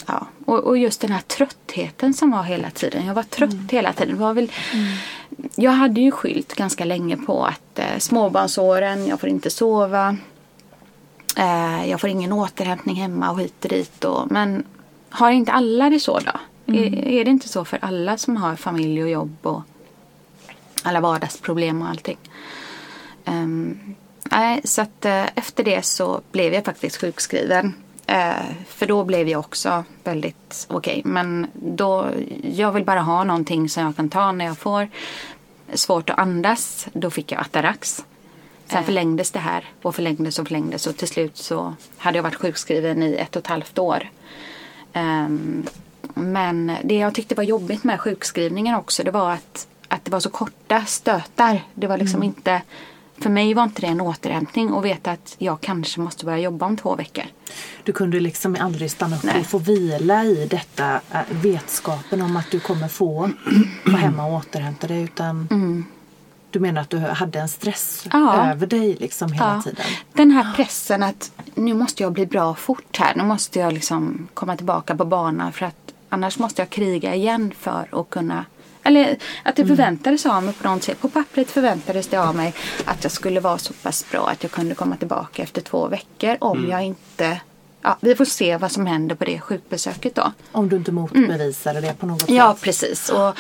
ja, 0.07 0.27
och, 0.45 0.59
och 0.59 0.79
just 0.79 1.01
den 1.01 1.13
här 1.13 1.21
tröttheten 1.21 2.15
som 2.15 2.31
var 2.31 2.43
hela 2.43 2.71
tiden. 2.71 3.07
Jag 3.07 3.15
var 3.15 3.23
trött 3.23 3.71
hela 3.71 3.93
tiden. 3.93 4.15
Det 4.15 4.21
var 4.21 4.35
väl, 4.35 4.53
Jag 5.55 5.71
hade 5.71 6.01
ju 6.01 6.11
skylt 6.11 6.55
ganska 6.55 6.85
länge 6.85 7.17
på 7.17 7.45
att 7.45 7.79
eh, 7.79 7.99
småbarnsåren, 7.99 9.07
jag 9.07 9.21
får 9.21 9.29
inte 9.29 9.51
sova. 9.51 10.17
Eh, 11.37 11.91
jag 11.91 12.01
får 12.01 12.11
ingen 12.11 12.33
återhämtning 12.33 12.97
hemma 12.97 13.31
och 13.31 13.41
hit 13.41 13.65
och 13.65 13.69
dit. 13.69 14.05
Och, 14.05 14.31
men 14.31 14.65
har 15.11 15.31
inte 15.31 15.53
alla 15.53 15.91
det 15.91 16.01
så 16.01 16.19
då? 16.19 16.33
Är, 16.75 17.09
är 17.09 17.25
det 17.25 17.31
inte 17.31 17.49
så 17.49 17.65
för 17.65 17.79
alla 17.83 18.19
som 18.19 18.37
har 18.37 18.57
familj 18.57 19.03
och 19.03 19.11
jobb 19.11 19.37
och 19.43 19.63
alla 20.83 21.01
vardagsproblem 21.01 21.83
och 21.83 21.89
allting? 21.89 22.19
Ehm, 23.25 23.95
nej, 24.31 24.61
så 24.65 24.83
att 24.83 25.05
eh, 25.05 25.39
efter 25.39 25.65
det 25.65 25.85
så 25.85 26.21
blev 26.33 26.55
jag 26.55 26.65
faktiskt 26.65 26.97
sjukskriven. 26.97 27.75
Eh, 28.13 28.45
för 28.67 28.87
då 28.87 29.05
blev 29.05 29.29
jag 29.29 29.41
också 29.41 29.85
väldigt 30.05 30.67
okej. 30.71 31.03
Men 31.05 31.47
då, 31.55 32.11
jag 32.43 32.73
vill 32.73 32.85
bara 32.85 33.01
ha 33.01 33.25
någonting 33.25 33.69
som 33.69 33.83
jag 33.83 33.97
kan 33.97 34.09
ta 34.09 34.33
när 34.33 34.45
jag 34.45 34.59
får 34.59 34.89
svårt 35.75 36.11
att 36.11 36.19
andas. 36.19 36.89
Då 36.93 37.11
fick 37.11 37.33
jag 37.33 37.41
Atarax. 37.41 38.05
Sen 38.67 38.85
förlängdes 38.85 39.31
det 39.31 39.39
här 39.39 39.65
och 39.83 39.95
förlängdes 39.95 40.39
och 40.39 40.47
förlängdes 40.47 40.87
och 40.87 40.97
till 40.97 41.09
slut 41.09 41.37
så 41.37 41.75
hade 41.97 42.19
jag 42.19 42.23
varit 42.23 42.35
sjukskriven 42.35 43.03
i 43.03 43.15
ett 43.15 43.37
och 43.37 43.41
ett 43.41 43.47
halvt 43.47 43.79
år. 43.79 44.11
Ehm, 44.93 45.67
men 46.15 46.73
det 46.85 46.95
jag 46.95 47.15
tyckte 47.15 47.35
var 47.35 47.45
jobbigt 47.45 47.85
med 47.85 48.01
sjukskrivningen 48.01 48.75
också 48.75 49.05
det 49.05 49.11
var 49.11 49.33
att, 49.33 49.69
att 49.89 50.05
det 50.05 50.11
var 50.11 50.21
så 50.21 50.31
korta 50.31 50.85
stötar. 50.85 51.63
Det 51.75 51.87
var 51.87 51.99
liksom 51.99 52.23
inte 52.23 52.63
för 53.23 53.31
mig 53.31 53.55
var 53.55 53.63
inte 53.65 53.81
det 53.81 53.87
en 53.87 54.01
återhämtning 54.01 54.75
att 54.77 54.85
veta 54.85 55.11
att 55.11 55.35
jag 55.39 55.61
kanske 55.61 56.01
måste 56.01 56.25
börja 56.25 56.39
jobba 56.39 56.67
om 56.67 56.77
två 56.77 56.97
veckor. 56.97 57.25
Du 57.85 57.93
kunde 57.93 58.21
liksom 58.21 58.57
aldrig 58.61 58.91
stanna 58.91 59.17
upp 59.17 59.23
Nej. 59.23 59.41
och 59.41 59.47
få 59.47 59.59
vila 59.59 60.25
i 60.25 60.47
detta 60.51 61.01
äh, 61.11 61.21
vetskapen 61.31 62.23
om 62.23 62.37
att 62.37 62.51
du 62.51 62.61
kommer 62.61 62.89
få 62.89 63.31
vara 63.85 63.97
hemma 63.97 64.27
och 64.27 64.33
återhämta 64.35 64.87
dig 64.87 65.03
utan 65.03 65.49
du 66.51 66.61
menar 66.61 66.81
att 66.81 66.91
du 66.91 66.99
hade 66.99 67.39
en 67.41 67.49
stress 67.49 68.07
Mm. 68.13 68.27
Ja. 68.27 68.51
över 68.51 68.67
dig 68.67 68.97
liksom 69.01 69.33
hela 69.33 69.55
Ja. 69.57 69.63
tiden? 69.63 69.85
Den 70.13 70.31
här 70.31 70.55
pressen 70.57 71.03
att 71.03 71.31
nu 71.55 71.75
måste 71.75 72.03
jag 72.03 72.13
bli 72.13 72.27
bra 72.27 72.55
fort 72.55 72.97
här. 72.99 73.15
Nu 73.17 73.25
måste 73.25 73.59
jag 73.59 73.73
liksom 73.73 74.29
komma 74.35 74.57
tillbaka 74.57 74.97
på 74.97 75.05
banan 75.05 75.53
för 75.53 75.67
att 75.67 75.93
annars 76.09 76.39
måste 76.39 76.63
jag 76.63 76.71
kriga 76.71 77.15
igen 77.15 77.53
för 77.59 77.87
att 78.01 78.11
kunna 78.11 78.45
eller 78.83 79.17
att 79.43 79.57
det 79.57 79.67
förväntades 79.67 80.27
av 80.27 80.43
mig 80.43 80.55
på 80.55 80.69
något 80.69 80.83
sätt. 80.83 81.01
På 81.01 81.09
pappret 81.09 81.51
förväntades 81.51 82.09
det 82.09 82.17
av 82.17 82.37
mig 82.37 82.55
att 82.85 83.03
jag 83.03 83.13
skulle 83.13 83.41
vara 83.41 83.59
så 83.59 83.73
pass 83.73 84.05
bra 84.11 84.29
att 84.29 84.43
jag 84.43 84.53
kunde 84.53 84.75
komma 84.75 84.97
tillbaka 84.97 85.43
efter 85.43 85.61
två 85.61 85.89
veckor 85.89 86.37
om 86.41 86.69
jag 86.71 86.83
inte... 86.85 87.41
Ja, 87.83 87.97
vi 88.01 88.15
får 88.15 88.25
se 88.25 88.57
vad 88.57 88.73
som 88.73 88.87
händer 88.87 89.15
på 89.15 89.25
det 89.25 89.41
sjukbesöket 89.41 90.15
då. 90.15 90.33
Om 90.53 90.69
du 90.69 90.77
inte 90.77 90.93
motbevisade 90.93 91.81
det 91.81 91.95
på 91.99 92.07
något 92.07 92.23
Mm. 92.29 92.37
Ja, 92.37 92.53
sätt? 92.55 92.63
precis. 92.63 93.09
Och 93.09 93.37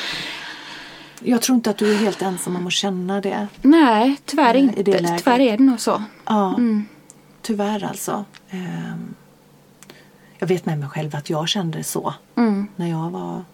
Jag 1.25 1.43
tror 1.43 1.57
inte 1.57 1.71
att 1.71 1.79
du 1.79 1.93
är 1.93 1.97
helt 1.97 2.23
ensam 2.23 2.57
om 2.57 2.67
att 2.67 2.73
känna 2.73 3.21
det. 3.21 3.47
nej, 3.63 4.17
tyvärr 4.25 4.55
i 4.55 4.59
inte. 4.59 4.83
Tyvärr 5.19 5.41
är 5.41 5.59
det 5.59 5.65
nog 5.65 5.81
så. 5.81 6.03
Ja, 6.27 6.49
Mm. 6.55 6.87
tyvärr 7.43 7.85
alltså. 7.85 8.25
Ehm, 8.51 9.15
Jag 10.39 10.47
vet 10.47 10.67
med 10.67 10.79
mig 10.79 10.89
själv 10.89 11.17
att 11.17 11.31
jag 11.31 11.49
kände 11.49 11.79
det 11.79 11.85
så 11.85 12.15
Mm. 12.37 12.67
när 12.77 12.87
jag 12.91 13.11
var 13.11 13.45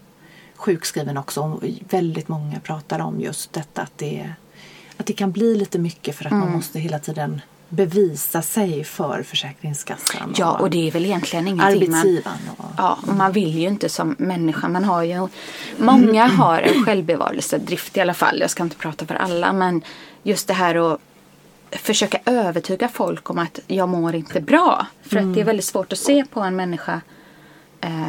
sjukskriven 0.58 1.16
också. 1.16 1.40
Och 1.40 1.62
Väldigt 1.88 2.28
många 2.28 2.60
pratar 2.60 2.98
om 3.00 3.20
just 3.20 3.52
detta 3.52 3.82
att 3.82 3.98
det, 3.98 4.30
att 4.96 5.06
det 5.06 5.12
kan 5.12 5.32
bli 5.32 5.54
lite 5.54 5.78
mycket 5.78 6.16
för 6.16 6.24
att 6.24 6.32
Mm. 6.32 6.44
man 6.44 6.52
måste 6.56 6.78
hela 6.78 6.98
tiden 6.98 7.40
bevisa 7.68 8.42
sig 8.42 8.84
för 8.84 9.22
Försäkringskassan 9.22 10.34
Ja, 10.36 10.58
och 10.58 10.70
det 10.70 10.88
är 10.88 10.92
väl 10.92 11.04
egentligen 11.04 11.48
ingenting 11.48 11.90
man... 11.90 12.20
Och, 12.56 12.64
Ja, 12.76 12.98
och 13.06 13.14
man 13.14 13.32
vill 13.32 13.58
ju 13.58 13.68
inte 13.68 13.88
som 13.88 14.16
människa. 14.18 14.68
Man 14.68 14.84
har 14.84 15.02
ju, 15.02 15.28
många 15.78 16.26
har 16.38 16.60
en 16.60 16.84
självbevarelsedrift 16.84 17.96
i 17.96 18.00
alla 18.00 18.14
fall. 18.14 18.40
Jag 18.40 18.50
ska 18.50 18.62
inte 18.62 18.76
prata 18.76 19.06
för 19.06 19.14
alla. 19.14 19.52
Men 19.52 19.82
just 20.22 20.48
det 20.48 20.54
här 20.54 20.92
att 20.92 21.00
försöka 21.70 22.18
övertyga 22.24 22.88
folk 22.88 23.30
om 23.30 23.38
att 23.38 23.60
jag 23.66 23.88
mår 23.88 24.14
inte 24.14 24.40
bra. 24.40 24.86
För 25.02 25.16
att 25.16 25.34
det 25.34 25.40
är 25.40 25.44
väldigt 25.44 25.64
svårt 25.64 25.92
att 25.92 25.98
se 25.98 26.24
på 26.24 26.40
en 26.40 26.56
människa 26.56 27.00
eh, 27.80 28.06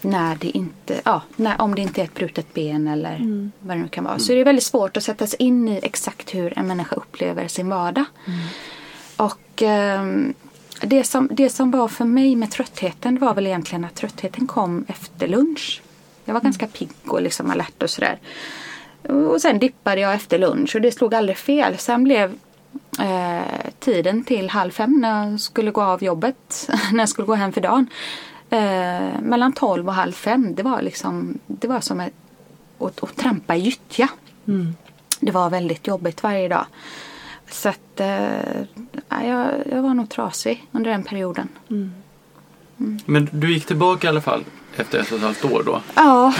när 0.00 0.36
det 0.36 0.48
inte, 0.48 1.00
ja, 1.04 1.22
när, 1.36 1.60
om 1.60 1.74
det 1.74 1.82
inte 1.82 2.00
är 2.00 2.04
ett 2.04 2.14
brutet 2.14 2.54
ben 2.54 2.88
eller 2.88 3.50
vad 3.60 3.76
det 3.76 3.82
nu 3.82 3.88
kan 3.88 4.04
vara. 4.04 4.18
Så 4.18 4.32
det 4.32 4.40
är 4.40 4.44
väldigt 4.44 4.64
svårt 4.64 4.96
att 4.96 5.02
sätta 5.02 5.26
sig 5.26 5.42
in 5.42 5.68
i 5.68 5.80
exakt 5.82 6.34
hur 6.34 6.58
en 6.58 6.66
människa 6.66 6.96
upplever 6.96 7.48
sin 7.48 7.68
vardag. 7.68 8.04
Och 9.16 9.62
ehm, 9.62 10.34
det, 10.82 11.04
som, 11.04 11.28
det 11.32 11.50
som 11.50 11.70
var 11.70 11.88
för 11.88 12.04
mig 12.04 12.36
med 12.36 12.50
tröttheten 12.50 13.18
var 13.18 13.34
väl 13.34 13.46
egentligen 13.46 13.84
att 13.84 13.94
tröttheten 13.94 14.46
kom 14.46 14.84
efter 14.88 15.28
lunch. 15.28 15.82
Jag 16.24 16.34
var 16.34 16.40
ganska 16.40 16.66
pigg 16.66 16.90
och 17.06 17.22
liksom 17.22 17.50
alert 17.50 17.82
och 17.82 17.90
sådär. 17.90 18.18
Och 19.02 19.40
sen 19.40 19.58
dippade 19.58 20.00
jag 20.00 20.14
efter 20.14 20.38
lunch 20.38 20.76
och 20.76 20.82
det 20.82 20.92
slog 20.92 21.14
aldrig 21.14 21.38
fel. 21.38 21.78
Sen 21.78 22.04
blev 22.04 22.34
eh, 23.00 23.70
tiden 23.78 24.24
till 24.24 24.50
halv 24.50 24.70
fem 24.70 25.00
när 25.00 25.30
jag 25.30 25.40
skulle 25.40 25.70
gå 25.70 25.82
av 25.82 26.04
jobbet, 26.04 26.70
när 26.92 26.98
jag 26.98 27.08
skulle 27.08 27.26
gå 27.26 27.34
hem 27.34 27.52
för 27.52 27.60
dagen. 27.60 27.86
Eh, 28.50 29.20
mellan 29.22 29.52
tolv 29.52 29.88
och 29.88 29.94
halv 29.94 30.12
fem, 30.12 30.54
det 30.54 30.62
var 30.62 30.82
liksom, 30.82 31.38
det 31.46 31.68
var 31.68 31.80
som 31.80 32.00
ett, 32.00 32.12
att, 32.78 33.02
att 33.02 33.16
trampa 33.16 33.56
i 33.56 33.58
gyttja. 33.58 34.08
Det 35.20 35.30
var 35.30 35.50
väldigt 35.50 35.86
jobbigt 35.86 36.22
varje 36.22 36.48
dag. 36.48 36.66
Så 37.50 37.68
att 37.68 38.00
eh, 38.00 38.60
ja, 39.08 39.24
jag, 39.24 39.48
jag 39.70 39.82
var 39.82 39.94
nog 39.94 40.08
trasig 40.08 40.66
under 40.72 40.90
den 40.90 41.02
perioden. 41.02 41.48
Men 43.04 43.28
du 43.32 43.52
gick 43.52 43.66
tillbaka 43.66 44.06
i 44.06 44.10
alla 44.10 44.20
fall 44.20 44.44
efter 44.76 44.98
ett 44.98 45.10
och 45.12 45.16
ett 45.16 45.24
halvt 45.24 45.44
år 45.44 45.62
då? 45.66 45.82
Ja, 45.94 46.34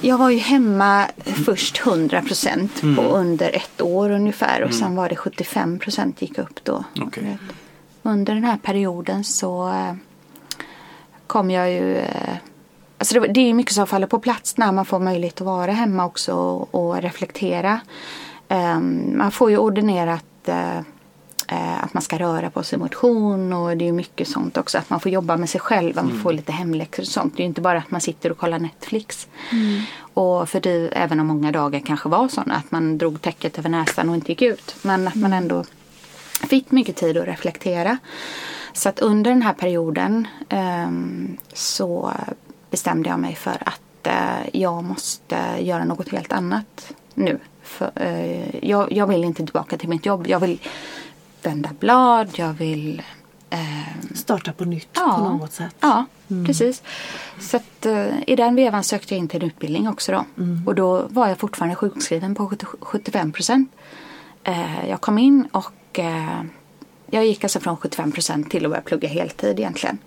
jag 0.00 0.18
var 0.18 0.30
ju 0.30 0.38
hemma 0.38 1.06
först 1.44 1.86
100 1.86 2.22
procent 2.22 2.80
på 2.80 3.02
under 3.02 3.56
ett 3.56 3.80
år 3.80 4.10
ungefär 4.10 4.62
och 4.62 4.74
sen 4.74 4.96
var 4.96 5.08
det 5.08 5.16
75 5.16 5.78
procent 5.78 6.22
gick 6.22 6.38
upp 6.38 6.64
då. 6.64 6.84
Okej. 7.00 7.38
Under 8.02 8.34
den 8.34 8.44
här 8.44 8.56
perioden 8.56 9.24
så 9.24 9.68
eh, 9.68 9.94
kom 11.28 11.50
jag 11.50 11.70
ju 11.70 11.96
eh, 11.96 12.36
Alltså 12.98 13.20
det, 13.20 13.40
är 13.40 13.54
mycket 13.54 13.74
som 13.74 13.86
faller 13.86 14.06
på 14.06 14.18
plats 14.18 14.56
när 14.56 14.72
man 14.72 14.84
får 14.84 14.98
möjlighet 14.98 15.40
att 15.40 15.46
vara 15.46 15.72
hemma 15.72 16.04
också 16.06 16.34
och, 16.70 17.02
reflektera. 17.02 17.80
Ehm, 18.48 19.18
man 19.18 19.32
får 19.32 19.50
ju 19.50 19.58
ordinerat 19.58 20.48
eh, 20.48 20.78
eh, 21.48 21.84
att 21.84 21.94
man 21.94 22.02
ska 22.02 22.18
röra 22.18 22.50
på 22.50 22.62
sig 22.62 22.78
motion 22.78 23.52
och 23.52 23.76
det 23.76 23.88
är 23.88 23.92
mycket 23.92 24.28
sånt 24.28 24.56
också. 24.56 24.78
Att 24.78 24.90
man 24.90 25.00
får 25.00 25.12
jobba 25.12 25.36
med 25.36 25.50
sig 25.50 25.60
själv, 25.60 25.96
man 25.96 26.20
får 26.22 26.32
lite 26.32 26.52
hemläxor 26.52 27.02
och 27.02 27.08
sånt. 27.08 27.36
Det 27.36 27.40
är 27.40 27.44
ju 27.44 27.48
inte 27.48 27.60
bara 27.60 27.78
att 27.78 27.90
man 27.90 28.00
sitter 28.00 28.30
och 28.30 28.38
kollar 28.38 28.58
Netflix. 28.58 29.28
Och 30.14 30.48
för 30.48 30.60
det, 30.60 30.88
även 30.92 31.20
om 31.20 31.26
många 31.26 31.52
dagar 31.52 31.80
kanske 31.80 32.08
var 32.08 32.28
sådana 32.28 32.54
att 32.54 32.70
man 32.70 32.98
drog 32.98 33.22
täcket 33.22 33.58
över 33.58 33.68
näsan 33.68 34.08
och 34.08 34.14
inte 34.14 34.32
gick 34.32 34.42
ut. 34.42 34.76
Men 34.82 35.08
att 35.08 35.14
man 35.14 35.32
ändå 35.32 35.64
fick 36.48 36.70
mycket 36.70 36.96
tid 36.96 37.16
att 37.16 37.26
reflektera. 37.26 37.98
Så 38.72 38.88
att 38.88 38.98
under 39.00 39.30
den 39.30 39.42
här 39.42 39.52
perioden 39.52 40.26
ehm, 40.48 41.36
så 41.52 42.12
bestämde 42.70 43.08
jag 43.08 43.18
mig 43.18 43.34
för 43.34 43.56
att 43.66 44.06
eh, 44.06 44.48
jag 44.60 44.84
måste 44.84 45.38
göra 45.60 45.84
något 45.84 46.08
helt 46.08 46.32
annat 46.32 46.92
nu. 47.14 47.38
För, 47.62 47.90
eh, 47.94 48.64
jag, 48.68 48.92
jag 48.92 49.06
vill 49.06 49.24
inte 49.24 49.44
tillbaka 49.44 49.76
till 49.78 49.88
mitt 49.88 50.06
jobb. 50.06 50.26
Jag 50.26 50.40
vill 50.40 50.60
vända 51.42 51.70
blad, 51.80 52.28
jag 52.34 52.52
vill 52.52 53.02
ehm, 53.50 54.14
Starta 54.14 54.52
på 54.52 54.64
nytt 54.64 54.88
Ja. 54.94 55.14
på 55.18 55.28
något 55.28 55.52
sätt. 55.52 55.76
Ja, 55.80 56.04
precis. 56.46 56.82
Så 57.40 57.56
att, 57.56 57.86
eh, 57.86 58.06
i 58.26 58.36
den 58.36 58.54
vevan 58.54 58.84
sökte 58.84 59.14
jag 59.14 59.18
in 59.18 59.28
till 59.28 59.42
en 59.42 59.48
utbildning 59.48 59.88
också 59.88 60.12
då. 60.12 60.24
Och 60.66 60.74
då 60.74 61.06
var 61.10 61.28
jag 61.28 61.38
fortfarande 61.38 61.74
sjukskriven 61.76 62.34
på 62.34 62.46
70 62.48 62.66
75 62.80 63.32
procent. 63.32 63.72
Eh, 64.44 64.88
jag 64.88 65.00
kom 65.00 65.18
in 65.18 65.48
och 65.52 65.98
eh, 65.98 66.40
jag 67.10 67.26
gick 67.26 67.44
alltså 67.44 67.60
från 67.60 67.76
75 67.76 68.12
procent 68.12 68.50
till 68.50 68.64
att 68.64 68.70
börja 68.70 68.82
plugga 68.82 69.08
heltid 69.08 69.58
egentligen. 69.60 69.98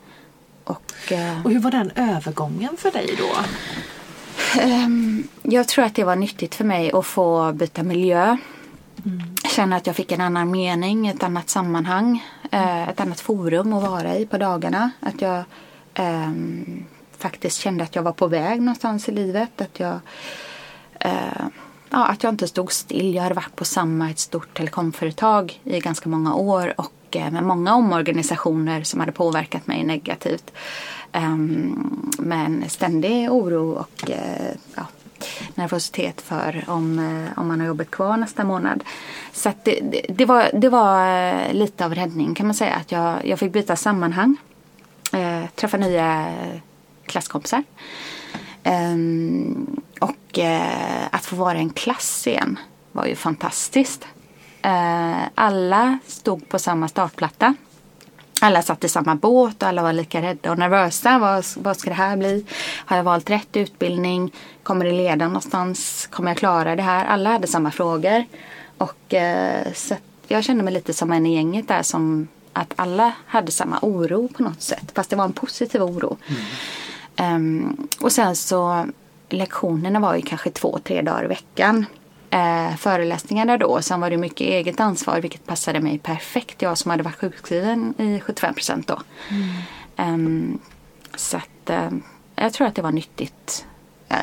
Och, 0.64 1.12
eh, 1.12 1.46
Och 1.46 1.52
hur 1.52 1.60
var 1.60 1.72
den 1.72 1.92
övergången 1.96 2.78
för 2.78 2.92
dig 2.92 3.16
då? 3.18 3.30
Ehm, 4.62 5.28
jag 5.42 5.68
tror 5.68 5.86
att 5.86 5.96
det 5.96 6.04
var 6.04 6.16
nyttigt 6.16 6.56
för 6.56 6.64
mig 6.64 6.92
att 6.92 7.06
få 7.06 7.52
byta 7.54 7.84
miljö. 7.84 8.38
Känna 9.56 9.76
att 9.76 9.88
jag 9.88 9.96
fick 9.96 10.12
en 10.12 10.22
annan 10.22 10.52
mening, 10.52 11.08
ett 11.08 11.24
annat 11.24 11.50
sammanhang, 11.50 12.24
eh, 12.52 12.90
ett 12.90 13.00
annat 13.00 13.20
forum 13.20 13.74
att 13.74 13.84
vara 13.84 14.16
i 14.16 14.26
på 14.26 14.38
dagarna. 14.38 14.92
Att 15.00 15.22
jag 15.22 15.44
ehm, 15.94 16.86
faktiskt 17.18 17.58
kände 17.58 17.84
att 17.84 17.96
jag 17.96 18.04
var 18.04 18.12
på 18.12 18.28
väg 18.28 18.62
någonstans 18.62 19.10
i 19.10 19.12
livet. 19.12 19.62
Att 19.62 19.80
jag, 19.80 20.00
eh, 21.00 21.46
ja, 21.92 22.06
att 22.06 22.24
jag 22.24 22.34
inte 22.34 22.48
stod 22.48 22.72
still. 22.72 23.16
Jag 23.16 23.24
hade 23.24 23.36
varit 23.36 23.56
på 23.56 23.66
samma 23.66 24.10
ett 24.10 24.20
stort 24.20 24.58
telekomföretag 24.58 25.62
i 25.64 25.80
ganska 25.80 26.10
många 26.10 26.36
år 26.36 26.74
och 26.78 26.94
eh, 27.12 27.32
med 27.32 27.44
många 27.44 27.76
omorganisationer 27.76 28.84
som 28.84 29.00
hade 29.00 29.12
påverkat 29.12 29.68
mig 29.68 29.84
negativt. 29.84 30.52
Um, 31.14 32.12
men 32.20 32.70
ständig 32.70 33.32
oro 33.32 33.72
och 33.72 34.10
eh, 34.10 34.56
ja, 34.76 34.86
nervositet 35.56 36.22
för 36.22 36.64
om, 36.68 37.00
eh, 37.00 37.40
om 37.40 37.48
man 37.48 37.60
har 37.60 37.68
jobbet 37.68 37.92
kvar 37.92 38.18
nästa 38.18 38.44
månad. 38.44 38.84
Så 39.34 39.50
att 39.50 39.66
det, 39.66 39.80
det, 39.92 40.06
det, 40.10 40.26
var, 40.26 40.50
det 40.54 40.70
var 40.70 41.54
lite 41.54 41.86
av 41.86 41.96
räddning 41.96 42.36
kan 42.36 42.48
man 42.48 42.56
säga. 42.56 42.76
Att 42.76 42.92
jag, 42.92 43.26
jag 43.26 43.40
fick 43.40 43.52
byta 43.52 43.76
sammanhang. 43.76 44.38
Träffa 45.56 45.78
nya 45.78 46.34
klasskompisar. 47.06 47.64
Ehm, 48.64 49.82
och 50.00 50.16
eh, 50.38 51.06
att 51.12 51.26
få 51.26 51.36
vara 51.36 51.58
i 51.58 51.62
en 51.62 51.70
klass 51.70 52.28
igen 52.28 52.60
var 52.92 53.06
ju 53.06 53.16
fantastiskt. 53.16 54.08
Eh, 54.62 55.22
alla 55.36 56.00
stod 56.08 56.50
på 56.50 56.60
samma 56.60 56.88
startplatta. 56.88 57.54
Alla 58.42 58.62
satt 58.62 58.84
i 58.84 58.90
samma 58.90 59.16
båt 59.16 59.64
och 59.64 59.70
alla 59.70 59.82
var 59.82 59.94
lika 59.94 60.22
rädda 60.22 60.52
och 60.52 60.58
nervösa. 60.58 61.20
Vad, 61.20 61.46
vad 61.56 61.78
ska 61.78 61.90
det 61.90 61.96
här 61.96 62.18
bli? 62.18 62.46
Har 62.86 62.98
jag 62.98 63.04
valt 63.04 63.30
rätt 63.30 63.58
utbildning? 63.58 64.34
Kommer 64.64 64.86
det 64.86 64.92
leda 64.92 65.28
någonstans? 65.28 66.08
Kommer 66.12 66.30
jag 66.32 66.38
klara 66.38 66.76
det 66.76 66.84
här? 66.84 67.06
Alla 67.06 67.30
hade 67.30 67.48
samma 67.48 67.72
frågor. 67.72 68.26
Och 68.78 69.14
eh, 69.14 69.74
så 69.74 69.96
jag 70.28 70.44
kände 70.44 70.64
mig 70.64 70.74
lite 70.74 70.94
som 70.94 71.12
en 71.12 71.26
i 71.26 71.36
gänget 71.36 71.68
där 71.68 71.84
som 71.84 72.28
att 72.54 72.74
alla 72.76 73.14
hade 73.26 73.52
samma 73.52 73.80
oro 73.82 74.28
på 74.28 74.44
något 74.44 74.62
sätt. 74.62 74.92
Fast 74.96 75.10
det 75.10 75.16
var 75.16 75.26
en 75.26 75.34
positiv 75.34 75.84
oro. 75.84 76.18
Ehm, 77.16 77.78
och 78.00 78.12
sen 78.12 78.36
så 78.36 78.86
lektionerna 79.34 80.00
var 80.00 80.16
ju 80.16 80.22
kanske 80.22 80.50
två, 80.50 80.80
tre 80.84 81.02
dagar 81.02 81.24
i 81.24 81.28
veckan. 81.28 81.86
Uh, 82.34 82.76
föreläsningarna 82.76 83.58
då. 83.58 83.82
Sen 83.82 84.02
var 84.02 84.10
det 84.10 84.18
mycket 84.18 84.42
eget 84.42 84.80
ansvar 84.80 85.22
vilket 85.22 85.46
passade 85.46 85.80
mig 85.80 86.00
perfekt. 86.00 86.62
Jag 86.62 86.78
som 86.78 86.92
hade 86.92 87.04
varit 87.04 87.16
sjukskriven 87.16 87.94
i 87.98 88.20
75 88.20 88.54
procent 88.54 88.88
då. 88.88 89.02
Ehm, 89.98 90.60
så 91.16 91.38
att 91.38 91.70
eh, 91.70 91.90
jag 92.36 92.54
tror 92.54 92.68
att 92.68 92.76
det 92.76 92.82
var 92.82 92.92
nyttigt 92.92 93.66
eh, 94.10 94.18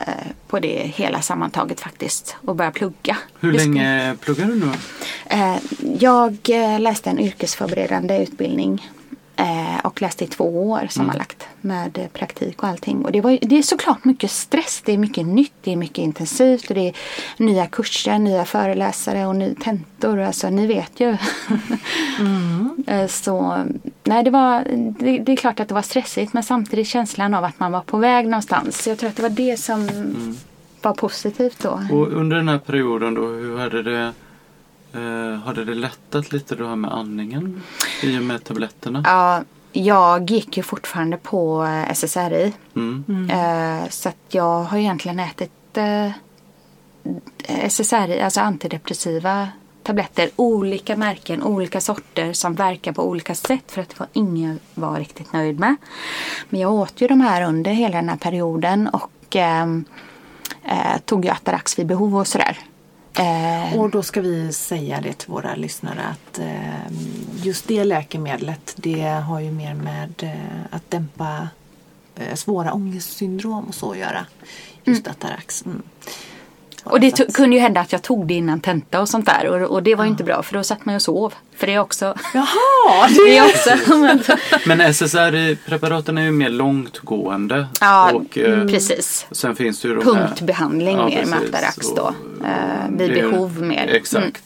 på 0.48 0.60
det 0.60 0.92
hela 0.96 1.22
sammantaget 1.22 1.80
faktiskt. 1.80 2.36
Att 2.46 2.56
börja 2.56 2.70
plugga. 2.70 3.16
Hur 3.40 3.52
länge 3.52 4.16
pluggar 4.20 4.46
du 4.46 4.54
nu? 4.54 4.72
Eh, 5.26 5.56
jag 6.00 6.36
eh, 6.48 6.80
läste 6.80 7.10
en 7.10 7.18
yrkesförberedande 7.18 8.22
utbildning 8.22 8.90
eh, 9.38 9.78
och 9.84 10.02
läste 10.02 10.24
i 10.24 10.26
två 10.26 10.70
år 10.70 10.86
sammanlagt 10.90 11.46
med 11.60 11.98
eh, 11.98 12.06
praktik 12.06 12.62
och 12.62 12.68
allting. 12.68 13.04
Och 13.04 13.12
det, 13.12 13.20
var, 13.20 13.38
det 13.42 13.58
är 13.58 13.62
såklart 13.62 14.04
mycket 14.04 14.30
stress, 14.30 14.82
det 14.84 14.92
är 14.92 14.98
mycket 14.98 15.26
nytt, 15.26 15.52
det 15.62 15.72
är 15.72 15.76
mycket 15.76 15.98
intensivt 15.98 16.68
och 16.68 16.74
det 16.74 16.88
är 16.88 16.94
nya 17.36 17.66
kurser, 17.66 18.18
nya 18.18 18.44
föreläsare 18.44 19.26
och 19.26 19.36
nya 19.36 19.54
tentor. 19.54 20.18
Alltså 20.18 20.50
ni 20.50 20.66
vet 20.66 21.00
ju. 21.00 21.16
Eh, 22.86 23.06
Så 23.06 23.64
nej, 24.04 24.24
det, 24.24 24.30
var, 24.30 24.64
det, 24.98 25.18
det 25.18 25.32
är 25.32 25.36
klart 25.36 25.60
att 25.60 25.68
det 25.68 25.74
var 25.74 25.82
stressigt 25.82 26.32
men 26.32 26.42
samtidigt 26.42 26.86
känslan 26.86 27.34
av 27.34 27.44
att 27.44 27.60
man 27.60 27.72
var 27.72 27.80
på 27.80 27.96
väg 27.96 28.24
någonstans. 28.26 28.86
Jag 28.86 28.98
tror 28.98 29.10
att 29.10 29.16
det 29.16 29.22
var 29.22 29.30
det 29.30 29.56
som 29.56 29.88
var 30.82 30.92
positivt 30.94 31.62
då. 31.62 31.80
Och 31.92 32.12
under 32.12 32.36
den 32.36 32.48
här 32.48 32.58
perioden 32.58 33.14
då, 33.14 33.26
hur 33.26 33.58
hade 33.58 33.82
det 33.82 34.12
eh, 34.92 35.40
hade 35.44 35.64
det 35.64 35.74
lättat 35.74 36.32
lite 36.32 36.54
det 36.54 36.68
här 36.68 36.76
med 36.76 36.92
andningen 36.92 37.62
i 38.02 38.18
och 38.18 38.22
med 38.22 38.44
tabletterna? 38.44 39.02
Ja, 39.06 39.42
jag 39.72 40.30
gick 40.30 40.56
ju 40.56 40.62
fortfarande 40.62 41.16
på 41.16 41.64
eh, 41.64 41.90
SSRI. 41.90 42.52
Mm. 42.76 43.30
Eh, 43.30 43.88
Så 43.90 44.08
att 44.08 44.16
jag 44.28 44.62
har 44.62 44.78
egentligen 44.78 45.20
ätit 45.20 45.76
eh, 45.76 46.10
SSRI, 47.68 48.20
alltså 48.20 48.40
antidepressiva 48.40 49.48
tabletter. 49.82 50.30
Olika 50.36 50.96
märken, 50.96 51.42
olika 51.42 51.80
sorter 51.80 52.32
som 52.32 52.54
verkar 52.54 52.92
på 52.92 53.08
olika 53.08 53.34
sätt 53.34 53.64
för 53.72 53.82
att 53.82 53.88
det 53.88 53.98
var 53.98 54.08
ingen 54.12 54.58
var 54.74 54.98
riktigt 54.98 55.32
nöjd 55.32 55.58
med. 55.60 55.76
Men 56.48 56.60
jag 56.60 56.72
åt 56.72 57.00
ju 57.00 57.06
de 57.08 57.20
här 57.20 57.42
under 57.42 57.70
hela 57.70 57.96
den 57.96 58.08
här 58.08 58.16
perioden 58.16 58.88
och 58.88 59.36
eh, 59.36 59.66
tog 61.04 61.24
ju 61.24 61.30
Atarax 61.30 61.78
vid 61.78 61.86
behov 61.86 62.16
och 62.16 62.26
sådär. 62.26 62.58
Eh, 63.18 63.78
Och 63.80 63.90
då 63.90 64.02
ska 64.02 64.20
vi 64.20 64.52
säga 64.52 65.00
det 65.02 65.12
till 65.12 65.28
våra 65.30 65.54
lyssnare 65.54 66.00
att 66.10 66.38
eh, 66.38 66.92
just 67.42 67.68
det 67.68 67.84
läkemedlet 67.84 68.74
det 68.76 69.02
har 69.02 69.40
ju 69.40 69.50
mer 69.50 69.74
med 69.74 70.12
eh, 70.22 70.30
att 70.76 70.90
dämpa 70.90 71.48
eh, 72.16 72.34
svåra 72.34 72.72
ångestsyndrom 72.72 73.64
och 73.64 73.74
så 73.74 73.90
att 73.92 73.98
göra. 73.98 74.26
Just 74.84 75.08
Atarax. 75.08 75.64
Mm. 75.66 75.82
Och 76.84 77.00
det 77.00 77.34
kunde 77.34 77.56
ju 77.56 77.62
hända 77.62 77.80
att 77.80 77.92
jag 77.92 78.02
tog 78.02 78.26
det 78.26 78.34
innan 78.34 78.60
tenta 78.60 79.00
och 79.00 79.08
sånt 79.08 79.26
där. 79.26 79.46
Och, 79.48 79.70
och 79.70 79.82
det 79.82 79.94
var 79.94 80.04
ju 80.04 80.10
inte 80.10 80.24
bra 80.24 80.42
för 80.42 80.54
då 80.54 80.62
satt 80.64 80.84
man 80.84 80.92
ju 80.92 80.96
och 80.96 81.02
sov. 81.02 81.34
För 81.56 81.66
det 81.66 81.74
är 81.74 81.78
också... 81.78 82.14
Jaha! 82.34 83.08
Det 83.26 83.36
är 83.38 83.44
också 83.44 83.94
men, 83.98 84.20
Men 84.66 84.80
SSRI-preparaten 84.80 86.18
är 86.18 86.22
ju 86.22 86.30
mer 86.30 86.48
långtgående. 86.48 87.66
ja, 87.80 88.12
och, 88.12 88.38
eh, 88.38 88.66
precis. 88.66 89.26
Sen 89.30 89.56
finns 89.56 89.80
det 89.80 89.88
ju 89.88 89.94
de 89.94 90.04
här- 90.04 90.26
Punktbehandling 90.26 90.96
mer 90.96 91.24
med 91.26 91.38
precis. 91.40 91.48
Atarax 91.54 91.94
då. 91.96 92.14
Eh, 92.44 92.90
vid 92.90 93.10
det 93.10 93.14
behov 93.30 93.62
mer. 93.62 93.82
Mm. 93.82 93.94
Exakt. 93.94 94.42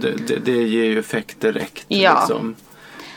Det, 0.00 0.12
det, 0.26 0.36
det 0.36 0.62
ger 0.62 0.84
ju 0.84 0.98
effekt 0.98 1.40
direkt. 1.40 1.84
Ja. 1.88 2.18
Liksom. 2.20 2.54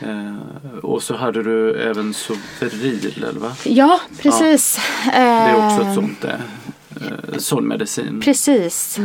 Eh, 0.00 0.78
och 0.82 1.02
så 1.02 1.16
hade 1.16 1.42
du 1.42 1.74
även 1.82 2.14
Sobril, 2.14 3.24
eller 3.28 3.40
va? 3.40 3.52
Ja, 3.64 4.00
precis. 4.22 4.80
Det 5.04 5.10
är 5.16 5.54
också 5.66 5.82
Eh, 5.82 5.88
ett 5.88 5.94
sånt 5.94 6.20
där. 6.20 6.40
Eh, 7.00 7.38
sån 7.38 7.68
medicin. 7.68 8.20
Precis. 8.20 8.98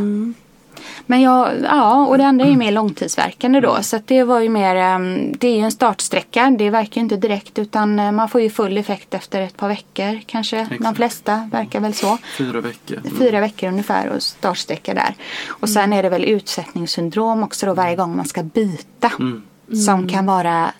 Men 1.05 1.21
jag, 1.21 1.51
ja, 1.63 2.05
och 2.05 2.17
det 2.17 2.25
andra 2.25 2.45
är 2.45 2.49
ju 2.49 2.57
mer 2.57 2.71
långtidsverkande 2.71 3.59
då. 3.59 3.77
Så 3.81 3.95
att 3.95 4.07
det 4.07 4.23
var 4.23 4.39
ju 4.39 4.49
mer, 4.49 4.75
ehm, 4.75 5.33
det 5.37 5.47
är 5.47 5.55
ju 5.55 5.61
en 5.61 5.71
startsträcka. 5.71 6.55
Det 6.57 6.69
verkar 6.69 7.01
ju 7.01 7.03
inte 7.03 7.17
direkt 7.17 7.59
utan 7.59 7.99
eh, 7.99 8.11
man 8.11 8.29
får 8.29 8.41
ju 8.41 8.49
full 8.49 8.77
effekt 8.77 9.13
efter 9.13 9.41
ett 9.41 9.57
par 9.57 9.67
veckor 9.67 10.19
kanske. 10.25 10.57
De 10.69 10.75
Exakt. 10.75 10.97
flesta 10.97 11.49
verkar 11.51 11.79
väl 11.79 11.93
så. 11.93 12.17
Fyra 12.37 12.61
veckor. 12.61 12.97
Mm. 12.97 13.17
Fyra 13.17 13.39
veckor 13.39 13.69
ungefär 13.69 14.09
och 14.09 14.23
startsträcka 14.23 14.93
där. 14.93 15.15
Och 15.47 15.69
sen 15.69 15.93
är 15.93 16.03
det 16.03 16.09
väl 16.09 16.25
utsättningssyndrom 16.25 17.43
också 17.43 17.65
då 17.65 17.73
varje 17.73 17.95
gång 17.95 18.15
man 18.17 18.25
ska 18.25 18.43
byta. 18.43 19.11
Mm. 19.19 19.43
Som 19.85 20.07
kan 20.07 20.25
vara 20.25 20.71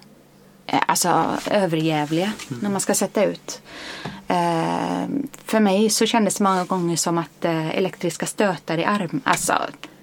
eh, 0.67 0.79
alltså 0.85 1.25
överjävliga 1.51 2.31
när 2.61 2.69
man 2.69 2.81
ska 2.81 2.93
sätta 2.93 3.23
ut. 3.23 3.61
Eh, 4.27 5.05
för 5.45 5.59
mig 5.59 5.89
så 5.89 6.05
kändes 6.05 6.35
det 6.35 6.43
många 6.43 6.63
gånger 6.63 6.95
som 6.95 7.17
att 7.17 7.45
eh, 7.45 7.77
elektriska 7.77 8.25
stötar 8.25 8.77
i 8.77 8.85
arm, 8.85 9.21
alltså 9.23 9.53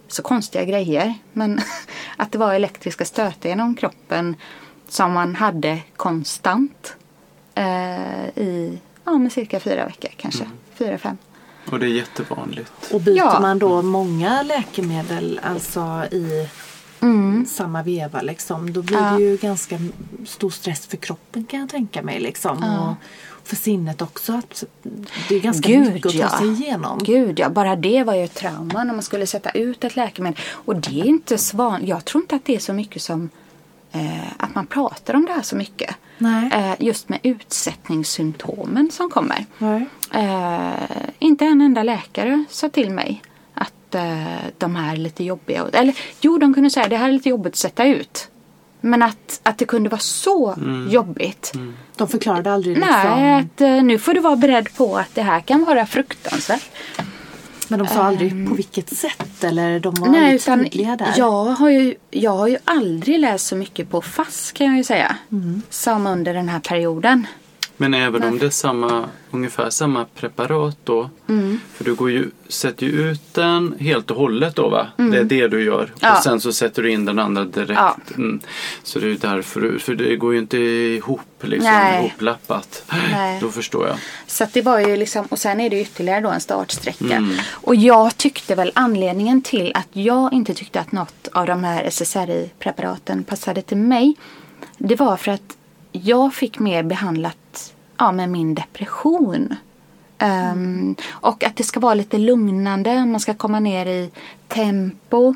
så 0.09 0.23
konstiga 0.23 0.65
grejer. 0.65 1.15
Men 1.33 1.61
att 2.17 2.33
det 2.33 2.39
var 2.39 2.55
elektriska 2.55 3.05
stötar 3.05 3.49
genom 3.49 3.75
kroppen 3.77 4.37
som 4.89 5.13
man 5.13 5.35
hade 5.35 5.79
konstant 5.97 6.97
eh, 7.55 8.29
i 8.29 8.79
ja, 9.05 9.19
men 9.19 9.31
cirka 9.31 9.61
fyra 9.61 9.87
veckor 9.87 10.11
kanske. 10.17 10.45
Fyra, 10.75 10.99
fem. 10.99 11.17
Och 11.71 11.79
det 11.79 11.87
är 11.87 11.91
jättevanligt. 11.91 12.73
Och 12.93 13.01
byter 13.01 13.17
Ja. 13.17 13.41
man 13.41 13.59
då 13.59 13.83
många 13.83 14.43
läkemedel 14.43 15.41
alltså 15.43 16.05
i 16.13 16.49
samma 17.47 17.83
veva 17.83 18.21
liksom, 18.23 18.73
då 18.73 18.83
blir 18.83 18.97
Mm. 18.97 19.13
Ja. 19.13 19.19
det 19.19 19.25
ju 19.25 19.37
ganska 19.37 19.79
stor 20.27 20.51
stress 20.51 20.87
för 20.87 20.97
kroppen 20.97 21.45
kan 21.45 21.61
jag 21.61 21.69
tänka 21.69 22.03
mig. 22.03 22.21
Liksom. 22.21 22.59
Ja. 22.63 22.89
Och 22.89 22.95
för 23.49 23.57
sinnet 23.57 24.03
också. 24.03 24.33
Att 24.33 24.65
det 25.29 25.35
är 25.35 25.41
ganska 25.41 25.69
Gud, 25.69 25.93
mycket 25.93 26.07
att 26.07 26.13
ta 26.13 26.19
ja. 26.19 26.29
sig 26.29 26.49
igenom. 26.49 26.99
Gud 27.03 27.39
ja, 27.39 27.49
bara 27.49 27.77
det 27.77 28.05
var 28.05 28.15
ju 28.15 28.25
ett 28.25 28.35
trauma 28.35 28.85
när 28.85 28.95
man 28.95 29.03
skulle 29.03 29.27
sätta 29.27 29.51
ut 29.51 29.85
ett 29.85 29.97
läkemedel. 29.97 30.41
Och 30.51 30.77
det 30.77 31.01
är 31.01 31.05
inte 31.05 31.37
vanligt. 31.55 31.89
Jag 31.89 32.05
tror 32.05 32.23
inte 32.23 32.37
att 32.37 32.45
det 32.45 32.55
är 32.55 32.59
så 32.59 32.73
mycket 32.73 33.03
som 33.03 33.31
eh, 33.93 34.33
att 34.37 34.55
man 34.55 34.67
pratar 34.67 35.15
om 35.15 35.27
det 35.27 35.33
här 35.33 35.43
så 35.43 35.57
mycket. 35.57 35.97
Nej. 36.19 36.51
Eh, 36.53 36.87
just 36.87 37.09
med 37.09 37.19
utsättningssymptomen 37.23 38.91
som 38.91 39.11
kommer. 39.11 39.47
Nej. 39.59 39.87
Eh, 40.15 41.09
inte 41.19 41.45
en 41.45 41.61
enda 41.61 41.83
läkare 41.83 42.45
sa 42.51 42.69
till 42.69 42.91
mig 42.91 43.23
att 43.55 43.95
eh, 43.95 44.25
de 44.59 44.77
här 44.77 44.93
är 44.93 44.97
lite 44.97 45.25
jobbiga. 45.25 45.67
Eller 45.73 45.95
jo, 46.21 46.39
de 46.39 46.55
kunde 46.55 46.71
säga 46.71 46.89
det 46.89 46.97
här 46.97 47.09
är 47.09 47.13
lite 47.13 47.29
jobbigt 47.29 47.53
att 47.53 47.57
sätta 47.57 47.87
ut. 47.87 48.29
Men 48.81 49.03
att, 49.03 49.41
att 49.43 49.59
det 49.59 49.65
kunde 49.65 49.89
vara 49.89 50.01
så 50.01 50.55
jobbigt. 50.91 51.53
De 51.97 52.09
förklarade 52.09 52.53
aldrig 52.53 52.77
liksom, 52.77 52.97
Nej, 52.97 53.35
att 53.35 53.61
eh, 53.61 53.83
nu 53.83 53.99
får 53.99 54.15
du 54.15 54.21
vara 54.21 54.37
beredd 54.37 54.69
på 54.77 54.97
att 54.97 55.15
det 55.15 55.23
här 55.23 55.41
kan 55.41 55.65
vara 55.65 55.87
fruktansvärt. 55.87 56.71
men 57.69 57.79
de 57.79 57.89
sa 57.89 58.03
aldrig 58.03 58.49
på 58.49 58.55
vilket 58.55 58.97
sätt 58.97 59.45
eller 59.45 59.81
de 59.81 59.95
var 59.95 60.09
Nej, 60.09 60.35
utan 60.35 60.65
tydliga 60.65 60.97
där. 60.97 61.15
jag 61.17 61.45
har, 61.45 61.69
ju, 61.69 61.95
jag 62.11 62.31
har 62.31 62.49
ju 62.49 62.57
aldrig 62.65 63.19
läst 63.21 63.47
så 63.47 63.57
mycket 63.57 63.91
på 63.91 64.03
FASS 64.03 64.53
kan 64.53 64.67
jag 64.67 64.77
ju 64.77 64.85
säga. 64.85 65.17
Mm. 65.33 65.63
Som 65.71 66.07
under 66.07 66.35
den 66.35 66.49
här 66.49 66.61
perioden. 66.61 67.27
Men 67.81 67.95
även 67.95 68.23
om 68.23 68.39
det 68.39 68.47
är 68.47 68.51
samma, 68.51 69.09
ungefär 69.31 69.71
samma 69.71 70.05
preparat 70.15 70.77
då. 70.85 71.11
Mm. 71.29 71.61
För 71.75 71.85
du 71.85 71.95
går 71.95 72.11
ju, 72.11 72.31
sätter 72.49 72.87
ju 72.87 73.11
ut 73.11 73.35
den 73.35 73.75
helt 73.81 74.11
och 74.11 74.17
hållet 74.17 74.57
då 74.57 74.69
va? 74.69 74.87
Det 74.97 75.17
är 75.19 75.25
det 75.25 75.49
du 75.49 75.65
gör. 75.65 75.83
Mm. 75.85 75.91
Ja. 76.01 76.17
Och 76.17 76.23
sen 76.23 76.41
så 76.41 76.53
sätter 76.53 76.83
du 76.83 76.91
in 76.91 77.05
den 77.05 77.19
andra 77.19 77.45
direkt. 77.45 77.71
Ja. 77.81 77.97
Mm. 78.17 78.41
Så 78.83 78.99
det 78.99 79.07
är 79.07 79.09
ju 79.09 79.17
därför, 79.17 79.61
du- 79.61 79.79
för 79.79 79.95
det 79.95 80.17
går 80.17 80.33
ju 80.33 80.39
inte 80.39 80.59
ihop 80.59 81.21
liksom, 81.41 81.71
Nej. 81.73 82.07
ihoplappat. 82.07 82.85
Nej. 83.13 83.39
Då 83.41 83.51
förstår 83.51 83.87
jag. 83.89 83.97
Så 84.27 84.45
att 84.45 84.53
det 84.53 84.63
var 84.63 84.79
ju 84.81 84.97
liksom, 84.97 85.27
och 85.27 85.39
sen 85.39 85.61
är 85.61 85.71
det 85.71 85.81
ytterligare 85.81 86.21
då 86.21 86.29
en 86.29 86.41
startsträcka. 86.41 87.15
Mm. 87.17 87.35
Och 87.51 87.75
jag 87.75 88.17
tyckte 88.17 88.55
väl 88.55 88.73
anledningen 88.75 89.43
till 89.43 89.73
att 89.75 89.89
jag 89.93 90.33
inte 90.33 90.55
tyckte 90.55 90.81
att 90.81 90.93
något 90.93 91.29
av 91.33 91.47
de 91.47 91.65
här 91.65 91.85
SSRI-preparaten 91.91 93.25
passade 93.25 93.63
till 93.63 93.77
mig. 93.77 94.17
Det 94.79 94.97
var 94.97 95.17
för 95.17 95.33
att 95.33 95.57
jag 95.93 96.35
fick 96.35 96.59
mer 96.59 96.83
behandlat 96.83 97.75
ja, 97.97 98.13
med 98.13 98.29
min 98.29 98.55
depression. 98.55 99.55
Ehm, 100.19 100.97
och 101.09 101.45
att 101.45 101.57
det 101.57 101.65
ska 101.65 101.81
vara 101.81 101.95
lite 101.95 102.19
lugnande, 102.19 103.07
man 103.07 103.21
ska 103.21 103.35
komma 103.35 103.61
ner 103.61 103.87
i 103.87 104.11
tempo. 104.49 105.35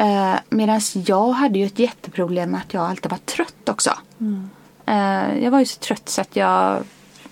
Uh, 0.00 0.34
Medan 0.48 0.80
jag 1.06 1.30
hade 1.30 1.58
ju 1.58 1.66
ett 1.66 1.78
jätteproblem 1.78 2.50
med 2.50 2.60
att 2.60 2.74
jag 2.74 2.82
alltid 2.82 3.10
var 3.10 3.18
trött 3.18 3.68
också. 3.68 3.90
Eh, 4.90 5.38
jag 5.44 5.50
var 5.50 5.58
ju 5.58 5.66
så 5.66 5.78
trött 5.78 6.08
så 6.08 6.20
att 6.20 6.36
jag 6.36 6.84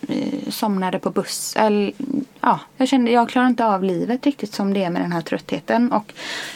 eh, 0.08 0.50
somnade 0.50 0.98
på 0.98 1.10
buss. 1.10 1.56
Eller, 1.56 1.92
ja, 2.40 2.60
jag 2.76 2.88
kände 2.88 3.10
jag 3.10 3.28
klarar 3.28 3.46
inte 3.46 3.66
av 3.66 3.84
livet 3.84 4.26
riktigt 4.26 4.54
som 4.54 4.74
det 4.74 4.84
är 4.84 4.90
med 4.90 5.02
den 5.02 5.12
här 5.12 5.20
tröttheten. 5.20 5.92
Och 5.92 6.12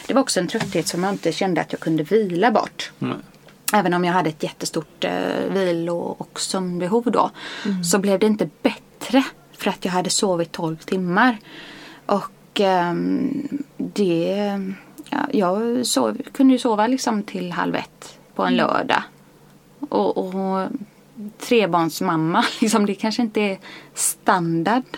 det 0.07 0.13
var 0.13 0.21
också 0.21 0.39
en 0.39 0.47
trötthet 0.47 0.87
som 0.87 1.03
jag 1.03 1.13
inte 1.13 1.31
kände 1.31 1.61
att 1.61 1.71
jag 1.71 1.79
kunde 1.79 2.03
vila 2.03 2.51
bort. 2.51 2.91
Nej. 2.99 3.15
Även 3.73 3.93
om 3.93 4.05
jag 4.05 4.13
hade 4.13 4.29
ett 4.29 4.43
jättestort 4.43 5.03
eh, 5.03 5.49
vilo 5.49 5.97
och 5.97 6.39
sömnbehov 6.39 7.11
då. 7.11 7.31
Så 7.83 7.99
blev 7.99 8.19
det 8.19 8.25
inte 8.25 8.49
bättre 8.61 9.23
för 9.57 9.69
att 9.69 9.85
jag 9.85 9.91
hade 9.91 10.09
sovit 10.09 10.51
12 10.51 10.77
timmar. 10.77 11.37
Och 12.05 12.59
ehm, 12.59 13.47
det... 13.77 14.59
Ja, 15.09 15.19
jag 15.31 15.85
sov, 15.85 16.17
kunde 16.31 16.53
ju 16.53 16.59
sova 16.59 16.87
liksom 16.87 17.23
till 17.23 17.51
halv 17.51 17.75
ett 17.75 18.19
på 18.35 18.43
en 18.43 18.55
lördag. 18.55 19.03
Och, 19.89 20.17
och 20.17 20.67
trebarnsmamma, 21.39 22.45
liksom, 22.61 22.85
det 22.85 22.95
kanske 22.95 23.21
inte 23.21 23.41
är 23.41 23.57
standard. 23.93 24.97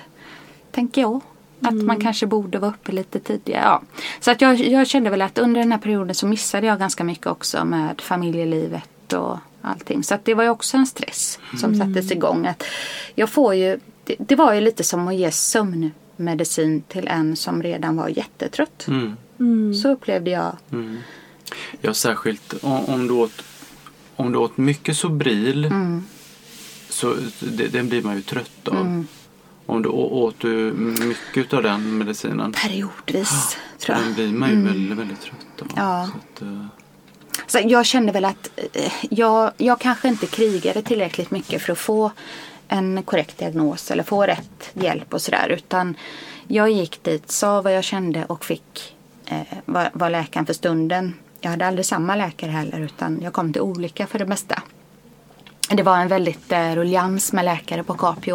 Tänker 0.71 1.01
jag. 1.01 1.21
Att 1.67 1.85
man 1.85 1.99
kanske 1.99 2.25
borde 2.25 2.59
vara 2.59 2.71
uppe 2.71 2.91
lite 2.91 3.19
tidigare. 3.19 3.63
Ja. 3.63 3.81
Så 4.19 4.31
att 4.31 4.41
jag, 4.41 4.59
jag 4.59 4.87
kände 4.87 5.09
väl 5.09 5.21
att 5.21 5.37
under 5.37 5.61
den 5.61 5.71
här 5.71 5.79
perioden 5.79 6.15
så 6.15 6.27
missade 6.27 6.67
jag 6.67 6.79
ganska 6.79 7.03
mycket 7.03 7.27
också 7.27 7.65
med 7.65 8.01
familjelivet 8.01 9.13
och 9.13 9.37
allting. 9.61 10.03
Så 10.03 10.15
att 10.15 10.25
det 10.25 10.33
var 10.33 10.43
ju 10.43 10.49
också 10.49 10.77
en 10.77 10.85
stress 10.87 11.39
som 11.59 11.75
sattes 11.75 12.11
igång. 12.11 12.45
Att 12.47 12.63
jag 13.15 13.29
får 13.29 13.55
ju, 13.55 13.79
det, 14.03 14.15
det 14.19 14.35
var 14.35 14.53
ju 14.53 14.61
lite 14.61 14.83
som 14.83 15.07
att 15.07 15.15
ge 15.15 15.31
sömnmedicin 15.31 16.81
till 16.81 17.07
en 17.07 17.35
som 17.35 17.63
redan 17.63 17.95
var 17.97 18.07
jättetrött. 18.07 18.87
Mm. 18.87 19.73
Så 19.75 19.89
upplevde 19.91 20.31
jag. 20.31 20.57
Ja, 21.81 21.93
särskilt 21.93 22.53
om, 22.61 22.85
om, 22.85 23.07
du 23.07 23.13
åt, 23.13 23.43
om 24.15 24.31
du 24.31 24.37
åt 24.37 24.57
mycket 24.57 24.97
Sobril 24.97 25.65
Mm. 25.65 26.03
så 26.89 27.15
det, 27.39 27.67
den 27.67 27.89
blir 27.89 28.03
man 28.03 28.15
ju 28.15 28.21
trött 28.21 28.67
av. 28.67 29.05
Om 29.65 29.81
du 29.81 29.89
åt 29.89 30.39
du 30.39 30.73
mycket 30.73 31.53
av 31.53 31.63
den 31.63 31.97
medicinen 31.97 32.51
Periodvis 32.51 33.29
så 33.77 33.85
tror 33.85 33.97
jag. 33.97 34.05
den 34.05 34.13
blir 34.13 34.33
man 34.33 34.49
ju 34.49 34.63
väldigt, 34.63 34.97
väldigt 34.97 35.21
trött 35.21 35.61
av. 35.61 35.67
Ja. 35.75 36.09
Så 36.11 36.17
att, 36.17 36.41
eh, 36.41 36.65
Så 37.47 37.59
jag 37.63 37.85
kände 37.85 38.11
väl 38.11 38.25
att 38.25 38.49
eh, 38.73 38.93
jag, 39.09 39.51
jag 39.57 39.79
kanske 39.79 40.07
inte 40.07 40.25
krigade 40.27 40.81
tillräckligt 40.81 41.31
mycket 41.31 41.61
för 41.61 41.71
att 41.71 41.79
få 41.79 42.11
en 42.67 43.03
korrekt 43.03 43.37
diagnos 43.37 43.91
eller 43.91 44.03
få 44.03 44.23
rätt 44.23 44.69
hjälp 44.73 45.13
och 45.13 45.21
sådär. 45.21 45.49
Utan 45.49 45.95
jag 46.47 46.71
gick 46.71 47.03
dit, 47.03 47.31
sa 47.31 47.61
vad 47.61 47.75
jag 47.75 47.83
kände 47.83 48.25
och 48.25 48.45
fick 48.45 48.95
eh, 49.25 49.41
vad, 49.65 49.87
vad 49.93 50.11
läkaren 50.11 50.45
för 50.45 50.53
stunden. 50.53 51.13
Jag 51.41 51.49
hade 51.49 51.67
aldrig 51.67 51.85
samma 51.85 52.15
läkare 52.15 52.51
heller 52.51 52.79
utan 52.79 53.19
jag 53.21 53.33
kom 53.33 53.53
till 53.53 53.61
olika 53.61 54.07
för 54.07 54.19
det 54.19 54.25
mesta. 54.25 54.61
Det 55.69 55.83
var 55.83 55.97
en 55.97 56.07
väldigt 56.07 56.51
eh, 56.51 56.75
ruljans 56.75 57.33
med 57.33 57.45
läkare 57.45 57.83
på 57.83 57.93
Capio. 57.93 58.33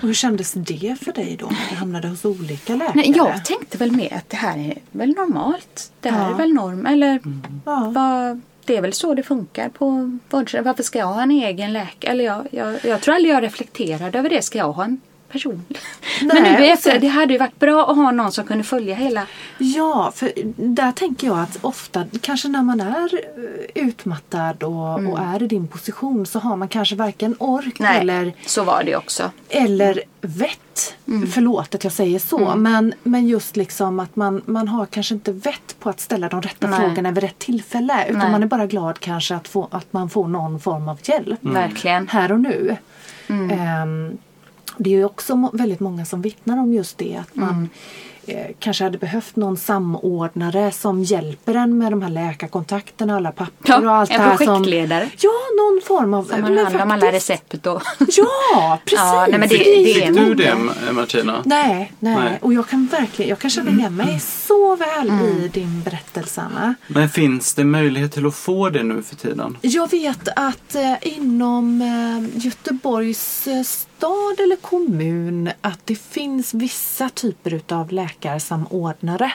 Och 0.00 0.06
hur 0.08 0.14
kändes 0.14 0.52
det 0.52 0.96
för 1.00 1.12
dig 1.12 1.36
då? 1.40 1.50
Du 1.70 1.76
hamnade 1.76 2.08
hos 2.08 2.24
olika 2.24 2.72
läkare? 2.74 2.92
Nej, 2.94 3.12
jag 3.16 3.44
tänkte 3.44 3.78
väl 3.78 3.92
mer 3.92 4.14
att 4.14 4.28
det 4.30 4.36
här 4.36 4.58
är 4.58 4.78
väl 4.90 5.08
normalt. 5.14 5.92
Det 6.00 6.10
här 6.10 6.24
Ja. 6.28 6.34
är 6.34 6.38
väl 6.38 6.52
norm. 6.52 6.86
Eller 6.86 7.20
Ja. 7.64 7.92
vad, 7.94 8.40
det 8.64 8.76
är 8.76 8.82
väl 8.82 8.92
så 8.92 9.14
det 9.14 9.22
funkar 9.22 9.68
på 9.68 10.18
vårdcentralen. 10.30 10.64
Varför 10.64 10.82
ska 10.82 10.98
jag 10.98 11.06
ha 11.06 11.22
en 11.22 11.30
egen 11.30 11.72
läkare? 11.72 12.10
Eller 12.12 12.24
jag, 12.24 12.46
jag, 12.50 12.84
jag 12.84 13.00
tror 13.00 13.14
aldrig 13.14 13.34
jag 13.34 13.42
reflekterade 13.42 14.18
över 14.18 14.30
det. 14.30 14.42
Ska 14.42 14.58
jag 14.58 14.72
ha 14.72 14.84
en 14.84 15.00
person? 15.32 15.64
Men 16.20 16.42
Nej, 16.42 16.52
nu 16.52 16.56
vet 16.56 16.82
sen- 16.82 16.92
jag, 16.92 17.00
det 17.00 17.08
hade 17.08 17.32
ju 17.32 17.38
varit 17.38 17.58
bra 17.58 17.90
att 17.90 17.96
ha 17.96 18.10
någon 18.10 18.32
som 18.32 18.46
kunde 18.46 18.64
följa 18.64 18.94
hela. 18.94 19.26
Ja, 19.58 20.12
för 20.14 20.32
där 20.56 20.92
tänker 20.92 21.26
jag 21.26 21.38
att 21.38 21.58
ofta, 21.60 22.04
kanske 22.20 22.48
när 22.48 22.62
man 22.62 22.80
är 22.80 23.14
eh, 23.14 23.82
utmattad 23.84 24.62
och, 24.62 24.94
och 24.94 25.18
är 25.18 25.42
i 25.42 25.46
din 25.46 25.68
position 25.68 26.26
så 26.26 26.38
har 26.38 26.56
man 26.56 26.68
kanske 26.68 26.96
varken 26.96 27.36
ork 27.38 27.80
eller, 27.80 28.32
så 28.46 28.64
var 28.64 28.82
det 28.84 28.96
också. 28.96 29.30
eller 29.48 30.02
vett. 30.20 30.58
Förlåt 31.32 31.74
att 31.74 31.84
jag 31.84 31.92
säger 31.92 32.18
så, 32.18 32.54
men, 32.56 32.94
men 33.02 33.28
just 33.28 33.56
liksom 33.56 34.00
att 34.00 34.16
man, 34.16 34.42
man 34.46 34.68
har 34.68 34.86
kanske 34.86 35.14
inte 35.14 35.32
vett 35.32 35.76
på 35.80 35.88
att 35.90 36.00
ställa 36.00 36.28
de 36.28 36.42
rätta 36.42 36.66
Nej. 36.66 36.80
frågorna 36.80 37.10
vid 37.10 37.22
rätt 37.24 37.38
tillfälle. 37.38 38.06
Utan 38.08 38.18
Nej. 38.18 38.30
man 38.30 38.42
är 38.42 38.46
bara 38.46 38.66
glad 38.66 39.00
kanske 39.00 39.34
att, 39.34 39.48
få, 39.48 39.68
att 39.70 39.92
man 39.92 40.10
får 40.10 40.28
någon 40.28 40.60
form 40.60 40.88
av 40.88 40.98
hjälp. 41.02 41.38
Verkligen. 41.42 42.08
här 42.08 42.32
och 42.32 42.40
nu. 42.40 42.76
Ehm, 43.28 44.18
det 44.78 44.90
är 44.90 44.94
ju 44.94 45.04
också 45.04 45.50
väldigt 45.52 45.80
många 45.80 46.04
som 46.04 46.22
vittnar 46.22 46.58
om 46.58 46.72
just 46.74 46.98
det 46.98 47.16
att 47.20 47.36
man 47.36 47.68
eh, 48.26 48.46
kanske 48.58 48.84
hade 48.84 48.98
behövt 48.98 49.36
någon 49.36 49.56
samordnare 49.56 50.72
som 50.72 51.02
hjälper 51.02 51.54
en 51.54 51.78
med 51.78 51.92
de 51.92 52.02
här 52.02 52.10
läkarkontakterna, 52.10 53.16
alla 53.16 53.32
papper 53.32 53.52
Ja, 53.68 53.78
och 53.78 53.90
allt 53.96 54.10
en 54.10 54.16
det 54.20 54.22
här. 54.26 54.36
Som, 54.36 54.46
projektledare. 54.46 55.10
ja, 55.20 55.30
någon 55.58 55.80
form 55.84 56.14
av... 56.14 56.24
Som 56.24 56.42
har 56.42 56.64
hand 56.64 56.76
om 56.80 56.90
alla 56.90 57.12
recept 57.12 57.66
och... 57.66 57.82
Ja, 58.16 58.78
precis! 58.84 58.98
Ja, 58.98 59.26
nej, 59.30 59.38
men 59.38 59.48
det- 59.48 59.56
det 59.58 59.94
Fick 59.94 60.14
du 60.16 60.34
det 60.34 60.54
Ma- 60.54 60.92
Martina? 60.92 61.42
Nej, 61.44 61.92
nej, 61.98 62.14
Nej. 62.16 62.38
Och 62.42 62.52
jag 62.54 62.68
kan 62.68 62.86
verkligen 62.86 63.28
jag 63.28 63.38
kan 63.38 63.50
känna 63.50 63.70
igen 63.70 63.96
mig 63.96 64.20
så 64.20 64.76
väl 64.76 65.10
i 65.10 65.48
din 65.52 65.82
berättelse 65.82 66.40
Anna. 66.40 66.74
Men 66.86 67.08
finns 67.08 67.54
det 67.54 67.64
möjlighet 67.64 68.12
till 68.12 68.26
att 68.26 68.34
få 68.34 68.68
det 68.70 68.82
nu 68.82 69.02
för 69.02 69.16
tiden? 69.16 69.56
Jag 69.60 69.90
vet 69.90 70.28
att 70.36 70.74
eh, 70.74 70.94
inom 71.16 71.80
eh, 71.82 72.44
Göteborgs 72.46 73.46
eh, 73.46 73.62
stad 74.02 74.40
eller 74.40 74.56
kommun 74.56 75.50
att 75.60 75.80
det 75.84 75.94
finns 75.94 76.54
vissa 76.54 77.08
typer 77.08 77.54
utav 77.54 77.92
läkarsamordnare 77.92 79.32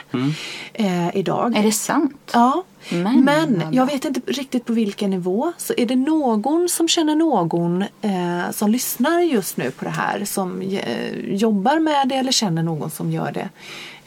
eh, 0.72 1.16
idag. 1.16 1.56
Är 1.56 1.62
det 1.62 1.72
sant? 1.72 2.30
Ja, 2.32 2.64
Men, 2.90 3.24
men 3.24 3.62
jag 3.72 3.86
vet 3.86 4.04
inte 4.04 4.20
riktigt 4.26 4.64
på 4.64 4.72
vilken 4.72 5.10
nivå. 5.10 5.52
Så 5.56 5.74
är 5.76 5.86
det 5.86 5.96
någon 5.96 6.68
som 6.68 6.88
känner 6.88 7.14
någon 7.14 7.82
eh, 7.82 8.50
som 8.50 8.70
lyssnar 8.70 9.20
just 9.20 9.56
nu 9.56 9.70
på 9.70 9.84
det 9.84 9.90
här 9.90 10.24
som 10.24 10.62
eh, 10.62 11.34
jobbar 11.34 11.78
med 11.78 12.08
det 12.08 12.14
eller 12.14 12.32
känner 12.32 12.62
någon 12.62 12.90
som 12.90 13.12
gör 13.12 13.32
det. 13.32 13.48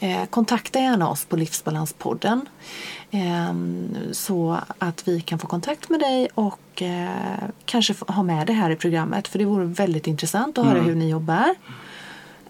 Eh, 0.02 0.24
kontakta 0.26 0.78
gärna 0.78 1.10
oss 1.10 1.24
på 1.24 1.36
Livsbalanspodden. 1.36 2.48
Eh, 3.10 3.54
så 4.12 4.58
att 4.78 5.08
vi 5.08 5.20
kan 5.20 5.38
få 5.38 5.46
kontakt 5.46 5.88
med 5.88 6.00
dig 6.00 6.28
och 6.34 6.82
eh, 6.82 7.48
kanske 7.64 7.94
ha 8.06 8.22
med 8.22 8.46
det 8.46 8.52
här 8.52 8.70
i 8.70 8.76
programmet. 8.76 9.28
För 9.28 9.38
det 9.38 9.44
vore 9.44 9.64
väldigt 9.64 10.06
intressant 10.06 10.58
att 10.58 10.66
höra 10.66 10.80
hur 10.80 10.94
ni 10.94 11.10
jobbar. 11.10 11.54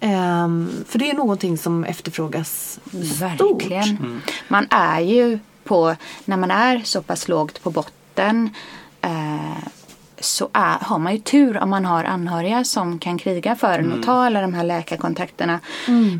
Ehm, 0.01 0.71
för 0.88 0.99
det 0.99 1.11
är 1.11 1.15
någonting 1.15 1.59
som 1.59 1.85
efterfrågas 1.85 2.81
stort. 3.37 3.62
Verkligen. 3.62 4.23
Man 4.49 4.67
är 4.71 5.01
ju 5.01 5.38
på, 5.65 5.97
när 6.25 6.37
man 6.37 6.51
är 6.51 6.81
så 6.85 7.03
pass 7.03 7.29
lågt 7.29 7.62
på 7.62 7.71
botten 7.71 8.51
eh, 9.01 9.69
så 10.23 10.49
är, 10.53 10.79
har 10.81 10.99
man 10.99 11.13
ju 11.13 11.19
tur 11.19 11.59
om 11.59 11.71
man 11.71 11.85
har 11.85 12.05
anhöriga 12.05 12.65
som 12.65 12.99
kan 12.99 13.19
kriga 13.19 13.57
för 13.57 13.79
en 13.79 13.93
och 13.93 14.03
ta 14.03 14.13
alla 14.25 14.41
de 14.41 14.55
här 14.55 14.65
läkarkontakterna. 14.65 15.61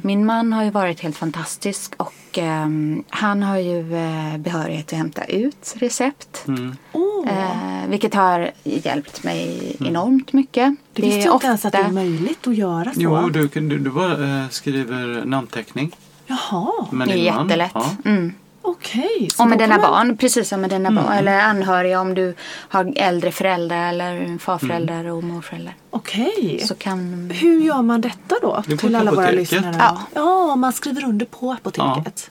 Min 0.03 0.27
man 0.27 0.53
har 0.53 0.65
ju 0.65 0.71
varit 0.71 1.01
helt 1.01 1.17
fantastisk 1.17 1.93
och 1.97 2.38
eh, 2.38 2.67
han 3.11 3.43
har 3.43 3.57
ju 3.59 3.95
eh, 3.97 4.38
behörighet 4.38 4.93
att 4.93 4.99
hämta 4.99 5.25
ut 5.25 5.75
recept. 5.77 6.45
Åh, 6.93 7.12
Eh, 7.29 7.88
vilket 7.88 8.15
har 8.15 8.51
hjälpt 8.65 9.25
mig 9.25 9.77
enormt 9.81 10.33
mycket. 10.33 10.77
det 10.93 11.03
visste 11.03 11.21
jag 11.21 11.35
inte 11.35 11.47
ens 11.47 11.65
att 11.65 11.73
det 11.73 11.79
är 11.79 11.93
möjligt 11.93 12.47
att 12.47 12.57
göra 12.57 12.85
så. 12.85 13.01
Jo, 13.01 13.29
du, 13.29 13.47
du, 13.47 13.79
du 13.79 13.91
bara 13.91 14.43
eh, 14.43 14.49
skriver 14.49 15.25
namnteckning. 15.25 15.97
Jaha, 16.27 16.87
med 16.91 17.09
Det 17.09 17.15
är 17.15 17.17
jättelätt. 17.17 17.71
Ja. 17.75 17.87
Mm. 18.05 18.33
Okej. 18.62 19.29
så 19.33 19.42
Och 19.42 19.48
med 19.48 19.59
dina 19.59 19.79
man- 19.79 19.90
barn, 19.90 20.16
precis 20.16 20.48
som 20.48 20.61
med 20.61 20.70
dina 20.70 20.90
barn. 20.90 21.12
Eller 21.12 21.40
anhöriga 21.40 22.01
om 22.01 22.14
du 22.14 22.35
har 22.68 22.92
äldre 22.96 23.33
föräldrar 23.33 23.88
eller 23.88 24.38
farföräldrar 24.38 25.05
och 25.05 25.25
morföräldrar. 25.25 25.75
Okej. 25.90 26.61
Så 26.68 26.75
kan... 26.75 27.31
Hur 27.31 27.61
gör 27.62 27.83
man 27.83 28.01
detta 28.01 28.35
då? 28.42 28.62
Det 28.66 28.77
Till 28.77 28.94
alla 28.96 29.11
våra 29.11 29.22
apoteket. 29.27 29.53
lyssnare? 29.53 29.77
Ja. 29.79 29.98
ja, 30.14 30.57
man 30.57 30.72
skriver 30.72 31.05
under 31.05 31.27
på 31.27 31.53
apoteket. 31.53 32.31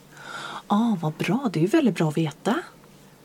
Ja, 0.70 0.98
vad 1.02 1.13
bra. 1.13 1.50
Det 1.54 1.60
är 1.60 1.62
ju 1.62 1.67
väldigt 1.67 1.96
bra 1.96 2.08
att 2.10 2.17
veta. 2.17 2.56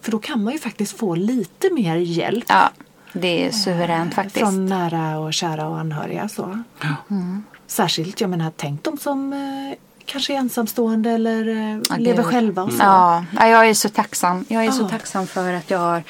För 0.01 0.11
då 0.11 0.19
kan 0.19 0.45
man 0.45 0.53
ju 0.53 0.59
faktiskt 0.59 0.99
få 0.99 1.15
lite 1.15 1.71
mer 1.73 1.97
hjälp. 1.97 2.45
Ja, 2.49 2.71
det 3.13 3.47
är 3.47 3.51
suveränt 3.51 4.15
faktiskt. 4.15 4.39
Från 4.39 4.67
nära 4.67 5.19
och 5.19 5.35
kära 5.35 5.69
och 5.69 5.79
anhöriga. 5.79 6.29
Så. 6.29 6.63
Mm. 7.11 7.45
Särskilt, 7.67 8.21
jag 8.21 8.31
menar, 8.31 8.53
tänk 8.57 8.83
de 8.85 8.99
som 8.99 9.33
eh, 9.33 9.79
kanske 10.07 10.33
är 10.35 10.37
ensamstående 10.39 11.11
eller 11.11 11.49
eh, 11.49 11.81
Ja, 11.91 11.97
lever 11.97 12.23
gud. 12.23 12.33
själva 12.33 12.63
och 12.63 12.73
så. 12.73 12.79
Ja, 12.83 13.25
ja, 13.37 13.49
jag 13.49 13.69
är 13.69 13.75
så 13.75 13.89
tacksam. 13.89 14.45
Jag 14.49 14.65
är 14.65 14.71
så 14.71 14.83
Ja. 14.83 14.89
tacksam 14.89 15.27
för 15.27 15.53
att 15.53 15.71
jag 15.71 15.79
har 15.79 16.03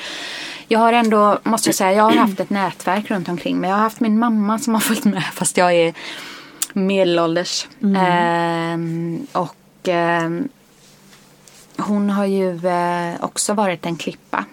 jag 0.68 0.78
har 0.78 0.92
ändå, 0.92 1.38
måste 1.42 1.68
jag 1.68 1.74
säga, 1.74 1.92
jag 1.92 2.04
har 2.04 2.16
haft 2.16 2.40
ett 2.40 2.50
nätverk 2.50 3.11
runt 3.11 3.28
omkring 3.28 3.59
mig. 3.61 3.70
Jag 3.70 3.76
har 3.76 3.82
haft 3.82 4.00
min 4.00 4.18
mamma 4.18 4.59
som 4.59 4.74
har 4.74 4.80
följt 4.80 5.04
med 5.04 5.24
fast 5.24 5.56
jag 5.56 5.74
är 5.74 5.94
medelålders. 6.72 7.66
Ehm, 7.96 9.26
och 9.32 9.56
ehm, 9.88 10.48
hon 11.76 12.11
har 12.11 12.24
ju 12.24 12.66
eh, 12.66 13.14
också 13.24 13.54
varit 13.54 13.87
en 13.87 13.96
klippa 13.96 14.44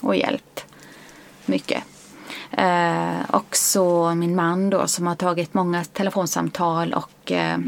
och 0.00 0.16
hjälpt 0.16 0.64
mycket. 1.46 1.82
Eh, 2.50 3.20
och 3.30 3.56
så 3.56 4.14
min 4.14 4.36
man 4.36 4.70
då 4.70 4.86
som 4.86 5.06
har 5.06 5.14
tagit 5.14 5.54
många 5.54 5.84
telefonsamtal 5.84 6.92
och 6.94 7.32
eh, 7.32 7.58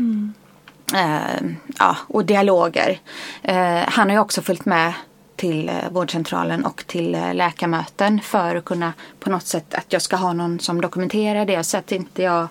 eh, 0.95 1.51
ja, 1.79 1.97
och 2.07 2.25
dialoger. 2.25 3.01
Eh, 3.43 3.79
han 3.87 4.09
har 4.09 4.17
ju 4.17 4.21
också 4.21 4.43
följt 4.43 4.65
med 4.65 4.93
till 5.41 5.69
eh, 5.69 5.75
vårdcentralen 5.91 6.65
och 6.65 6.87
till 6.87 7.15
eh, 7.15 7.35
läkarmöten 7.35 8.21
för 8.21 8.57
att 8.57 8.65
kunna 8.65 8.93
på 9.21 9.31
något 9.31 9.47
sätt 9.47 9.75
att 9.75 9.93
jag 9.93 10.03
ska 10.03 10.17
ha 10.17 10.33
någon 10.33 10.61
som 10.61 10.81
dokumenterar 10.81 11.45
det 11.45 11.65
så 11.65 11.77
att 11.77 11.93
inte 11.93 12.23
jag 12.23 12.49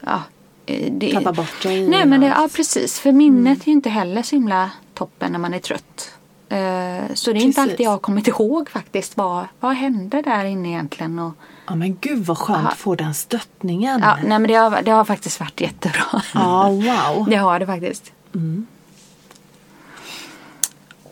ja, 0.00 0.22
eh, 0.66 0.92
det, 0.92 1.12
Tappar 1.12 1.32
bort 1.32 1.62
dig? 1.62 1.88
Nej 1.88 2.06
men 2.06 2.20
det, 2.20 2.26
ja 2.26 2.48
precis 2.56 3.00
för 3.00 3.12
minnet 3.12 3.46
mm. 3.46 3.60
är 3.62 3.66
ju 3.66 3.72
inte 3.72 3.90
heller 3.90 4.22
så 4.22 4.36
himla 4.36 4.70
toppen 4.94 5.32
när 5.32 5.38
man 5.38 5.54
är 5.54 5.58
trött. 5.58 6.10
Så 6.48 6.56
det 6.56 6.60
är 6.60 7.14
precis. 7.14 7.44
inte 7.44 7.62
alltid 7.62 7.80
jag 7.80 7.90
har 7.90 7.98
kommit 7.98 8.28
ihåg 8.28 8.70
faktiskt 8.70 9.16
vad, 9.16 9.46
vad 9.60 9.74
hände 9.74 10.22
där 10.22 10.44
inne 10.44 10.68
egentligen. 10.68 11.18
Och, 11.18 11.32
Ja 11.66 11.74
men 11.74 11.96
gud 12.00 12.26
vad 12.26 12.38
skönt 12.38 12.68
att 12.68 12.78
få 12.78 12.94
den 12.94 13.14
stöttningen. 13.14 14.00
Ja, 14.00 14.16
nej 14.24 14.38
men 14.38 14.48
det 14.48 14.54
har, 14.54 14.82
det 14.82 14.90
har 14.90 15.04
faktiskt 15.04 15.40
varit 15.40 15.60
jättebra. 15.60 16.22
Ja, 16.34 16.68
wow. 16.68 17.26
Det 17.30 17.36
har 17.36 17.58
det 17.58 17.66
faktiskt. 17.66 18.12
Mm. 18.34 18.66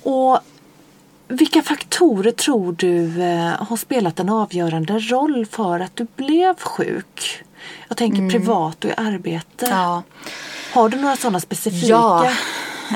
Och 0.03 0.39
vilka 1.29 1.63
faktorer 1.63 2.31
tror 2.31 2.73
du 2.73 3.23
eh, 3.23 3.63
har 3.69 3.77
spelat 3.77 4.21
en 4.21 4.29
avgörande 4.29 4.99
roll 4.99 5.47
för 5.47 5.81
att 5.81 5.97
du 5.97 6.07
blev 6.17 6.55
sjuk? 6.59 7.45
Jag 7.89 7.97
tänker 7.97 8.19
mm. 8.19 8.31
privat 8.31 8.85
och 8.85 8.91
i 8.91 8.95
arbete. 8.97 9.67
Ja. 9.71 10.03
Har 10.73 10.89
du 10.89 10.97
några 10.97 11.17
sådana 11.17 11.41
specifika? 11.41 11.87
Ja, 11.87 12.33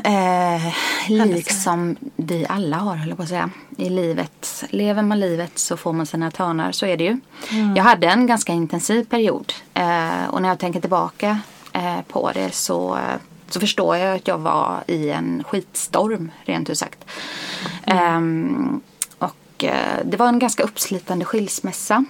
eh, 0.05 0.75
liksom 1.09 1.97
vi 2.17 2.47
alla 2.49 2.77
har 2.77 2.97
höll 2.97 3.09
jag 3.09 3.17
på 3.17 3.23
att 3.23 3.29
säga. 3.29 3.51
I 3.77 3.91
livet, 3.91 4.65
lever 4.71 5.03
man 5.03 5.21
livet 5.21 5.59
så 5.59 5.77
får 5.77 5.93
man 5.93 6.07
sina 6.07 6.31
törnar, 6.31 6.73
så 6.73 6.87
är 6.87 6.97
det 6.97 7.05
ju. 7.05 7.21
Mm. 7.51 7.77
Jag 7.77 7.85
hade 7.85 8.07
en 8.07 8.27
ganska 8.27 8.53
intensiv 8.53 9.05
period 9.05 9.53
eh, 9.75 10.27
och 10.31 10.43
när 10.43 10.49
jag 10.49 10.59
tänker 10.59 10.81
tillbaka 10.81 11.41
eh, 11.73 12.01
på 12.09 12.33
det 12.35 12.55
så 12.55 12.99
så 13.55 13.61
förstår 13.61 13.97
jag 13.97 14.17
att 14.17 14.29
jag 14.29 14.39
var 14.39 14.85
i 14.87 15.11
en 15.11 15.45
skitstorm 15.45 16.31
rent 16.45 16.71
ut 16.71 16.79
sagt. 16.79 17.05
Mm. 17.85 18.17
Um, 18.17 18.81
och 19.19 19.65
uh, 19.65 20.05
det 20.05 20.17
var 20.17 20.29
en 20.29 20.39
ganska 20.39 20.63
uppslitande 20.63 21.25
skilsmässa 21.25 22.05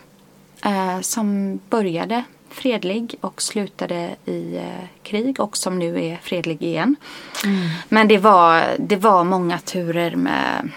uh, 0.67 1.01
som 1.01 1.59
började 1.71 2.25
fredlig 2.55 3.15
och 3.21 3.43
slutade 3.43 4.17
i 4.25 4.57
uh, 4.57 4.85
krig 5.03 5.41
och 5.41 5.57
som 5.57 5.79
nu 5.79 6.05
är 6.05 6.17
fredlig 6.23 6.63
igen. 6.63 6.97
Mm. 7.45 7.69
Men 7.89 8.09
det 8.09 8.19
var, 8.19 8.65
det 8.79 8.97
var 8.97 9.25
många 9.25 9.59
turer 9.59 10.17
med 10.17 10.71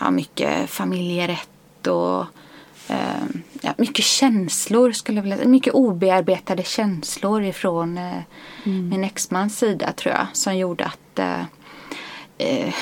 ja, 0.00 0.10
mycket 0.10 0.70
familjerätt 0.70 1.86
och 1.86 2.26
ja, 3.60 3.74
mycket 3.76 4.04
känslor 4.04 4.92
skulle 4.92 5.18
jag 5.18 5.22
vilja 5.22 5.36
säga. 5.36 5.48
Mycket 5.48 5.74
obearbetade 5.74 6.62
känslor 6.62 7.42
ifrån 7.42 7.98
eh, 7.98 8.22
mm. 8.64 8.88
min 8.88 9.04
exmans 9.04 9.58
sida 9.58 9.92
tror 9.92 10.14
jag. 10.14 10.26
Som 10.32 10.56
gjorde 10.56 10.84
att 10.84 11.18
eh, 11.18 11.44
eh, 12.38 12.74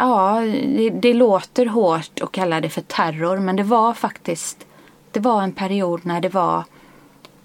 Ja, 0.00 0.40
det, 0.76 0.90
det, 0.90 1.14
låter 1.14 1.66
hårt 1.66 2.20
att 2.20 2.32
kalla 2.32 2.60
det 2.60 2.68
för 2.68 2.80
terror 2.80 3.38
men 3.38 3.56
det 3.56 3.62
var 3.62 3.94
faktiskt 3.94 4.66
Det 5.12 5.20
var 5.20 5.42
en 5.42 5.52
period 5.52 6.06
när 6.06 6.20
det 6.20 6.28
var 6.28 6.64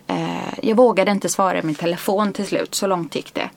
eh, 0.08 0.54
Jag 0.62 0.76
vågade 0.76 1.12
inte 1.12 1.30
svara 1.30 1.60
i 1.60 1.64
min 1.64 1.76
telefon 1.76 2.34
till 2.34 2.46
slut, 2.48 2.76
så 2.76 2.88
långt 2.88 3.16
gick 3.16 3.34
det. 3.34 3.50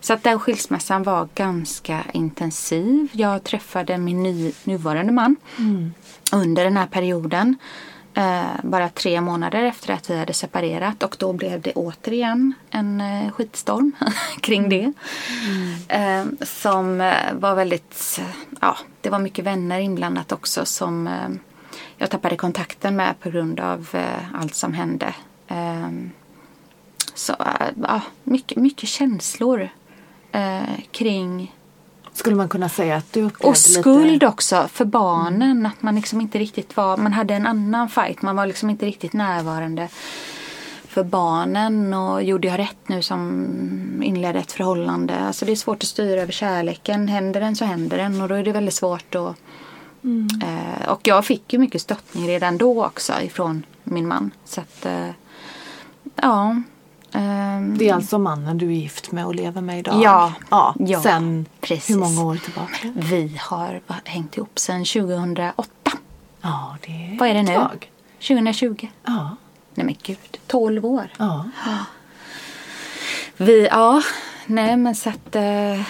Så 0.00 0.12
att 0.12 0.22
den 0.22 0.38
skilsmässan 0.38 1.02
var 1.02 1.28
ganska 1.34 2.04
intensiv. 2.12 3.08
Jag 3.12 3.44
träffade 3.44 3.98
min 3.98 4.22
ny, 4.22 4.52
nuvarande 4.64 5.12
man 5.12 5.36
mm. 5.58 5.94
under 6.32 6.64
den 6.64 6.76
här 6.76 6.86
perioden. 6.86 7.56
Eh, 8.16 8.42
bara 8.62 8.88
tre 8.88 9.20
månader 9.20 9.62
efter 9.62 9.92
att 9.92 10.10
vi 10.10 10.18
hade 10.18 10.32
separerat 10.32 11.02
och 11.02 11.16
då 11.18 11.32
blev 11.32 11.60
det 11.60 11.72
återigen 11.72 12.52
en 12.70 13.00
eh, 13.00 13.30
skitstorm 13.30 13.92
kring 14.40 14.68
det. 14.68 14.92
Mm. 15.88 16.30
Eh, 16.38 16.46
som 16.46 17.00
eh, 17.00 17.34
var 17.34 17.54
väldigt, 17.54 18.20
ja 18.60 18.76
det 19.00 19.10
var 19.10 19.18
mycket 19.18 19.44
vänner 19.44 19.80
inblandat 19.80 20.32
också 20.32 20.64
som 20.64 21.06
eh, 21.06 21.28
jag 21.98 22.10
tappade 22.10 22.36
kontakten 22.36 22.96
med 22.96 23.20
på 23.20 23.30
grund 23.30 23.60
av 23.60 23.88
eh, 23.92 24.34
allt 24.40 24.54
som 24.54 24.74
hände. 24.74 25.14
så 27.14 27.34
ja, 27.82 28.00
mycket, 28.24 28.58
mycket 28.58 28.88
känslor 28.88 29.68
kring 30.90 31.52
skulle 32.16 32.36
man 32.36 32.48
kunna 32.48 32.68
säga 32.68 32.96
att 32.96 33.12
du 33.12 33.22
upplevde 33.22 33.48
Och 33.48 33.56
skuld 33.56 34.12
lite... 34.12 34.26
också 34.26 34.68
för 34.68 34.84
barnen. 34.84 35.66
Att 35.66 35.82
man 35.82 35.94
liksom 35.94 36.20
inte 36.20 36.38
riktigt 36.38 36.76
var, 36.76 36.96
man 36.96 37.12
hade 37.12 37.34
en 37.34 37.46
annan 37.46 37.88
fight. 37.88 38.22
Man 38.22 38.36
var 38.36 38.46
liksom 38.46 38.70
inte 38.70 38.86
riktigt 38.86 39.12
närvarande 39.12 39.88
för 40.88 41.04
barnen. 41.04 41.94
Och 41.94 42.22
gjorde 42.22 42.48
jag 42.48 42.58
rätt 42.58 42.88
nu 42.88 43.02
som 43.02 44.02
inledde 44.04 44.38
ett 44.38 44.52
förhållande? 44.52 45.18
Alltså 45.18 45.44
det 45.44 45.52
är 45.52 45.56
svårt 45.56 45.82
att 45.82 45.88
styra 45.88 46.22
över 46.22 46.32
kärleken. 46.32 47.08
Händer 47.08 47.40
den 47.40 47.56
så 47.56 47.64
händer 47.64 47.96
den. 47.96 48.20
Och 48.20 48.28
då 48.28 48.34
är 48.34 48.44
det 48.44 48.52
väldigt 48.52 48.74
svårt 48.74 49.14
att 49.14 49.36
mm. 50.04 50.28
eh, 50.42 50.88
Och 50.88 51.00
jag 51.06 51.24
fick 51.24 51.52
ju 51.52 51.58
mycket 51.58 51.82
stöttning 51.82 52.28
redan 52.28 52.58
då 52.58 52.84
också 52.84 53.12
ifrån 53.20 53.66
min 53.84 54.08
man. 54.08 54.30
Så 54.44 54.60
att 54.60 54.86
eh, 54.86 55.10
ja 56.16 56.56
Um, 57.16 57.78
det 57.78 57.88
är 57.88 57.94
alltså 57.94 58.18
mannen 58.18 58.58
du 58.58 58.66
är 58.66 58.70
gift 58.70 59.12
med 59.12 59.26
och 59.26 59.34
lever 59.34 59.60
med 59.60 59.78
idag? 59.78 60.02
Ja. 60.02 60.32
ja, 60.50 60.74
ja 60.78 61.02
sen 61.02 61.46
precis. 61.60 61.90
hur 61.90 62.00
många 62.00 62.24
år 62.24 62.36
tillbaka? 62.36 62.92
Vi 62.94 63.36
har 63.40 63.80
hängt 64.04 64.36
ihop 64.36 64.58
sedan 64.58 64.84
2008. 64.84 65.68
Ja, 66.40 66.76
det 66.86 66.92
är 66.92 67.18
Vad 67.18 67.28
är 67.28 67.34
det 67.34 67.42
nu? 67.42 67.54
Tag. 67.54 67.90
2020? 68.18 68.88
Ja. 69.04 69.36
Nej 69.74 69.86
men 69.86 69.96
gud, 70.02 70.38
12 70.46 70.86
år. 70.86 71.08
Ja. 71.16 71.44
Vi, 73.36 73.68
ja, 73.70 74.02
nej 74.46 74.76
men 74.76 74.94
så 74.94 75.08
att 75.08 75.36
eh, 75.36 75.80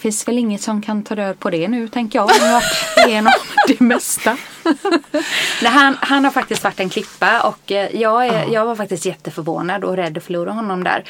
finns 0.00 0.28
väl 0.28 0.38
inget 0.38 0.60
som 0.60 0.82
kan 0.82 1.02
ta 1.02 1.14
död 1.14 1.38
på 1.38 1.50
det 1.50 1.68
nu 1.68 1.88
tänker 1.88 2.18
jag. 2.18 2.28
Han 2.28 2.48
har 2.48 2.52
varit 2.52 3.08
igenom 3.08 3.32
det 3.68 3.80
mesta. 3.80 4.36
Nej, 5.62 5.72
han, 5.72 5.96
han 6.00 6.24
har 6.24 6.30
faktiskt 6.30 6.64
varit 6.64 6.80
en 6.80 6.88
klippa 6.88 7.40
och 7.40 7.72
eh, 7.72 7.96
jag, 7.96 8.26
är, 8.26 8.52
jag 8.52 8.66
var 8.66 8.76
faktiskt 8.76 9.06
jätteförvånad 9.06 9.84
och 9.84 9.96
rädd 9.96 10.18
att 10.18 10.24
förlora 10.24 10.52
honom 10.52 10.84
där. 10.84 11.04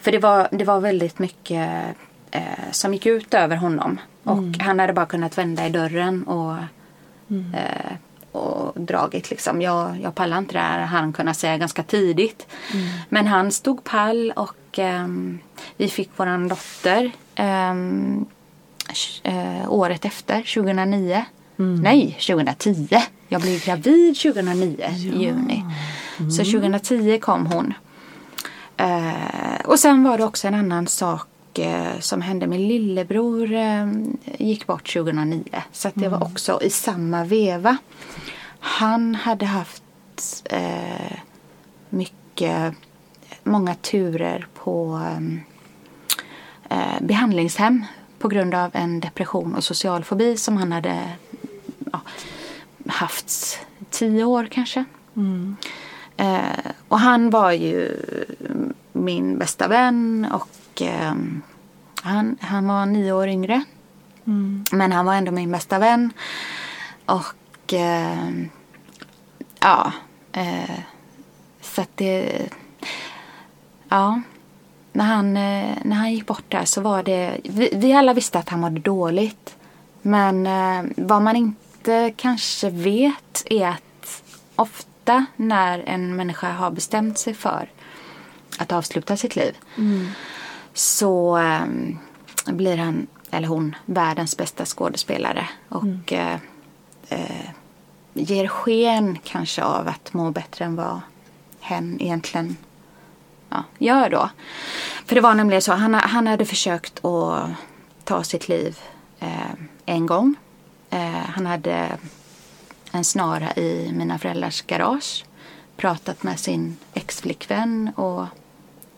För 0.00 0.12
det 0.12 0.18
var, 0.18 0.48
det 0.50 0.64
var 0.64 0.80
väldigt 0.80 1.18
mycket 1.18 1.96
eh, 2.30 2.42
som 2.72 2.94
gick 2.94 3.06
ut 3.06 3.34
över 3.34 3.56
honom. 3.56 4.00
Och 4.22 4.38
mm. 4.38 4.54
han 4.60 4.78
hade 4.78 4.92
bara 4.92 5.06
kunnat 5.06 5.38
vända 5.38 5.66
i 5.66 5.70
dörren 5.70 6.24
och, 6.24 6.56
mm. 7.30 7.54
eh, 7.54 7.92
och 8.32 8.80
dragit 8.80 9.30
liksom. 9.30 9.62
Jag, 9.62 10.00
jag 10.02 10.14
pallar 10.14 10.38
inte 10.38 10.52
det 10.52 10.58
här, 10.58 10.78
han 10.78 11.12
kunna 11.12 11.34
säga 11.34 11.58
ganska 11.58 11.82
tidigt. 11.82 12.46
Mm. 12.72 12.86
Men 13.08 13.26
han 13.26 13.52
stod 13.52 13.84
pall 13.84 14.32
och 14.36 14.78
eh, 14.78 15.06
vi 15.76 15.88
fick 15.88 16.10
våran 16.16 16.48
dotter 16.48 17.12
ehm, 17.38 18.26
eh, 19.22 19.72
året 19.72 20.04
efter, 20.04 20.42
2009. 20.54 21.24
Mm. 21.58 21.82
Nej, 21.82 22.18
2010. 22.20 22.98
Jag 23.28 23.40
blev 23.40 23.64
gravid 23.64 24.16
2009 24.16 24.76
ja. 24.78 24.88
i 24.88 25.24
juni. 25.24 25.64
Mm. 26.18 26.30
Så 26.30 26.44
2010 26.44 27.18
kom 27.18 27.46
hon. 27.46 27.74
Eh, 28.76 29.60
och 29.64 29.78
sen 29.78 30.04
var 30.04 30.18
det 30.18 30.24
också 30.24 30.48
en 30.48 30.54
annan 30.54 30.86
sak 30.86 31.58
eh, 31.58 31.98
som 32.00 32.22
hände. 32.22 32.46
Min 32.46 32.68
lillebror 32.68 33.52
eh, 33.52 33.86
gick 34.38 34.66
bort 34.66 34.92
2009. 34.92 35.44
Så 35.72 35.90
det 35.94 36.08
var 36.08 36.16
mm. 36.16 36.32
också 36.32 36.62
i 36.62 36.70
samma 36.70 37.24
veva. 37.24 37.76
Han 38.60 39.14
hade 39.14 39.46
haft 39.46 39.82
mycket, 41.90 42.74
många 43.44 43.74
turer 43.74 44.46
på 44.54 45.00
eh, 45.04 45.20
behandlingshem 47.00 47.84
på 48.18 48.28
grund 48.28 48.54
av 48.54 48.70
en 48.74 49.00
depression 49.00 49.54
och 49.54 49.64
social 49.64 50.04
fobi 50.04 50.36
som 50.36 50.56
han 50.56 50.72
hade 50.72 51.10
ja, 51.92 52.00
haft 52.86 53.60
tio 53.90 54.24
år 54.24 54.48
kanske. 54.50 54.84
Mm. 55.16 55.56
Eh, 56.16 56.72
och 56.88 57.00
han 57.00 57.30
var 57.30 57.52
ju 57.52 57.96
min 58.92 59.38
bästa 59.38 59.68
vän 59.68 60.26
och 60.32 60.82
eh, 60.82 61.14
han, 62.02 62.36
han 62.40 62.66
var 62.66 62.86
nio 62.86 63.12
år 63.12 63.28
yngre. 63.28 63.64
Mm. 64.24 64.64
Men 64.72 64.92
han 64.92 65.06
var 65.06 65.14
ändå 65.14 65.32
min 65.32 65.52
bästa 65.52 65.78
vän. 65.78 66.12
Och 67.06 67.72
eh, 67.72 68.30
ja, 69.60 69.92
eh, 70.32 70.78
så 71.60 71.80
att 71.80 71.96
det, 71.96 72.48
ja 73.88 74.22
när 74.98 75.04
han, 75.04 75.36
eh, 75.36 75.78
när 75.84 75.96
han 75.96 76.12
gick 76.12 76.26
bort 76.26 76.44
där 76.48 76.64
så 76.64 76.80
var 76.80 77.02
det, 77.02 77.40
vi, 77.44 77.70
vi 77.74 77.92
alla 77.92 78.14
visste 78.14 78.38
att 78.38 78.48
han 78.48 78.60
mådde 78.60 78.80
dåligt. 78.80 79.56
Men 80.02 80.46
eh, 80.46 80.90
vad 80.96 81.22
man 81.22 81.36
inte 81.36 82.12
kanske 82.16 82.70
vet 82.70 83.42
är 83.44 83.68
att 83.68 84.22
ofta 84.56 85.26
när 85.36 85.78
en 85.78 86.16
människa 86.16 86.52
har 86.52 86.70
bestämt 86.70 87.18
sig 87.18 87.34
för 87.34 87.70
att 88.58 88.72
avsluta 88.72 89.16
sitt 89.16 89.36
liv 89.36 89.56
mm. 89.76 90.08
så 90.74 91.38
eh, 91.38 91.66
blir 92.54 92.76
han 92.76 93.06
eller 93.30 93.48
hon 93.48 93.76
världens 93.86 94.36
bästa 94.36 94.64
skådespelare 94.64 95.48
och 95.68 95.84
mm. 95.84 96.02
eh, 96.08 96.40
eh, 97.08 97.50
ger 98.14 98.48
sken 98.48 99.18
kanske 99.24 99.62
av 99.62 99.88
att 99.88 100.12
må 100.12 100.30
bättre 100.30 100.64
än 100.64 100.76
vad 100.76 101.00
hen 101.60 102.00
egentligen 102.00 102.56
ja, 103.48 103.64
gör 103.78 104.10
då. 104.10 104.30
För 105.06 105.14
det 105.14 105.20
var 105.20 105.34
nämligen 105.34 105.62
så, 105.62 105.72
han, 105.72 105.94
han 105.94 106.26
hade 106.26 106.44
försökt 106.44 107.04
att 107.04 107.50
ta 108.04 108.22
sitt 108.22 108.48
liv 108.48 108.78
eh, 109.18 109.52
en 109.86 110.06
gång. 110.06 110.34
Eh, 110.90 111.10
han 111.10 111.46
hade 111.46 111.88
en 112.92 113.04
snara 113.04 113.52
i 113.52 113.92
mina 113.92 114.18
föräldrars 114.18 114.62
garage. 114.62 115.24
Pratat 115.76 116.22
med 116.22 116.40
sin 116.40 116.76
exflickvän 116.94 117.90
och 117.96 118.26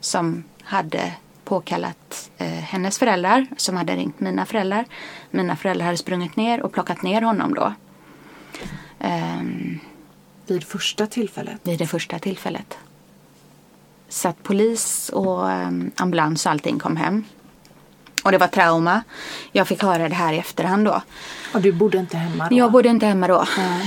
som 0.00 0.44
hade 0.62 1.12
påkallat 1.44 2.30
eh, 2.38 2.46
hennes 2.46 2.98
föräldrar 2.98 3.46
som 3.56 3.76
hade 3.76 3.96
ringt 3.96 4.20
mina 4.20 4.46
föräldrar. 4.46 4.84
Mina 5.30 5.56
föräldrar 5.56 5.86
hade 5.86 5.98
sprungit 5.98 6.36
ner 6.36 6.62
och 6.62 6.72
plockat 6.72 7.02
ner 7.02 7.22
honom 7.22 7.54
då. 7.54 7.74
Ehm, 8.98 9.80
Vid 10.46 10.64
första 10.64 11.06
tillfället? 11.06 11.60
vid 11.62 11.78
det 11.78 11.86
första 11.86 12.18
tillfället. 12.18 12.78
Så 14.10 14.28
att 14.28 14.42
polis 14.42 15.08
och 15.08 15.44
um, 15.44 15.90
ambulans 15.96 16.46
och 16.46 16.52
allting 16.52 16.78
kom 16.78 16.96
hem. 16.96 17.24
Och 18.24 18.32
det 18.32 18.38
var 18.38 18.46
trauma. 18.46 19.02
Jag 19.52 19.68
fick 19.68 19.82
höra 19.82 20.08
det 20.08 20.14
här 20.14 20.32
i 20.32 20.38
efterhand 20.38 20.84
då. 20.84 21.02
Och 21.54 21.60
du 21.60 21.72
bodde 21.72 21.98
inte 21.98 22.16
hemma 22.16 22.48
då? 22.48 22.56
Jag 22.56 22.72
bodde 22.72 22.88
inte 22.88 23.06
hemma 23.06 23.28
då. 23.28 23.44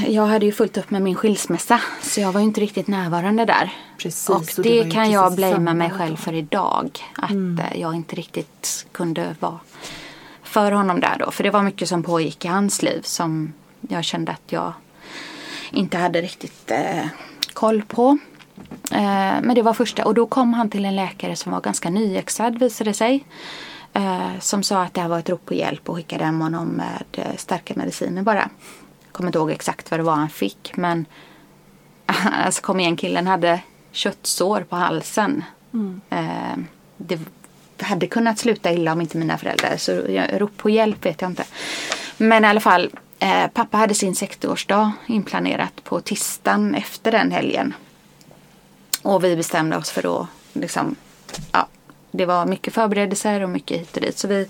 Jag 0.07 0.25
hade 0.25 0.45
ju 0.45 0.51
fullt 0.51 0.77
upp 0.77 0.89
med 0.91 1.01
min 1.01 1.15
skilsmässa. 1.15 1.81
Så 2.01 2.19
jag 2.19 2.31
var 2.31 2.39
ju 2.39 2.45
inte 2.45 2.61
riktigt 2.61 2.87
närvarande 2.87 3.45
där. 3.45 3.73
Precis, 3.97 4.29
och 4.29 4.63
det 4.63 4.83
det 4.83 4.91
kan 4.91 5.11
jag 5.11 5.35
blamea 5.35 5.73
mig 5.73 5.89
själv 5.89 6.15
för 6.15 6.33
idag. 6.33 6.99
Att 7.15 7.31
eh, 7.31 7.79
jag 7.81 7.95
inte 7.95 8.15
riktigt 8.15 8.85
kunde 8.91 9.35
vara 9.39 9.59
för 10.43 10.71
honom 10.71 10.99
där 10.99 11.15
då. 11.19 11.31
För 11.31 11.43
det 11.43 11.49
var 11.49 11.61
mycket 11.61 11.89
som 11.89 12.03
pågick 12.03 12.45
i 12.45 12.47
hans 12.47 12.81
liv 12.81 13.01
som 13.03 13.53
jag 13.89 14.03
kände 14.03 14.31
att 14.31 14.51
jag 14.51 14.73
inte 15.71 15.97
hade 15.97 16.21
riktigt 16.21 16.71
eh, 16.71 17.05
koll 17.53 17.83
på. 17.87 18.17
Eh, 18.91 19.41
men 19.41 19.55
det 19.55 19.61
var 19.61 19.73
första 19.73 20.05
och 20.05 20.13
då 20.13 20.25
kom 20.25 20.53
han 20.53 20.69
till 20.69 20.85
en 20.85 20.95
läkare 20.95 21.35
som 21.35 21.51
var 21.51 21.61
ganska 21.61 21.89
nyexad 21.89 22.59
visade 22.59 22.89
det 22.89 22.93
sig. 22.93 23.25
Eh, 23.93 24.39
som 24.39 24.63
sa 24.63 24.83
att 24.83 24.93
det 24.93 25.01
här 25.01 25.07
var 25.07 25.19
ett 25.19 25.29
rop 25.29 25.45
på 25.45 25.53
hjälp 25.53 25.89
och 25.89 25.95
skickade 25.95 26.25
hem 26.25 26.41
honom 26.41 26.67
med 26.67 27.03
eh, 27.11 27.35
starka 27.37 27.73
mediciner 27.75 28.21
bara. 28.21 28.49
Jag 29.03 29.11
kommer 29.11 29.27
inte 29.27 29.39
ihåg 29.39 29.51
exakt 29.51 29.91
vad 29.91 29.99
det 29.99 30.03
var 30.03 30.15
han 30.15 30.29
fick 30.29 30.71
men 30.75 31.05
alltså 32.45 32.61
kom 32.61 32.79
igen 32.79 32.97
killen 32.97 33.27
hade 33.27 33.59
köttsår 33.91 34.61
på 34.61 34.75
halsen. 34.75 35.43
Eh, 36.09 36.57
det 36.97 37.19
hade 37.81 38.07
kunnat 38.07 38.39
sluta 38.39 38.71
illa 38.71 38.91
om 38.91 39.01
inte 39.01 39.17
mina 39.17 39.37
föräldrar 39.37 39.77
så 39.77 39.91
rop 40.37 40.57
på 40.57 40.69
hjälp 40.69 41.05
vet 41.05 41.21
jag 41.21 41.31
inte. 41.31 41.43
Men 42.17 42.45
i 42.45 42.47
alla 42.47 42.59
fall 42.59 42.91
pappa 43.53 43.77
hade 43.77 43.93
sin 43.93 44.13
60-årsdag 44.13 44.91
inplanerat 45.07 45.83
på 45.83 46.01
tisdagen 46.01 46.75
efter 46.75 47.11
den 47.11 47.31
helgen. 47.31 47.73
Och 49.03 49.23
vi 49.23 49.35
bestämde 49.35 49.77
oss 49.77 49.91
för 49.91 50.21
att 50.21 50.27
liksom, 50.53 50.95
ja, 51.51 51.67
det 52.11 52.25
var 52.25 52.45
mycket 52.45 52.73
förberedelser 52.73 53.41
och 53.41 53.49
mycket 53.49 53.79
hit 53.79 53.95
och 53.95 54.01
dit. 54.01 54.17
Så 54.17 54.27
vi 54.27 54.47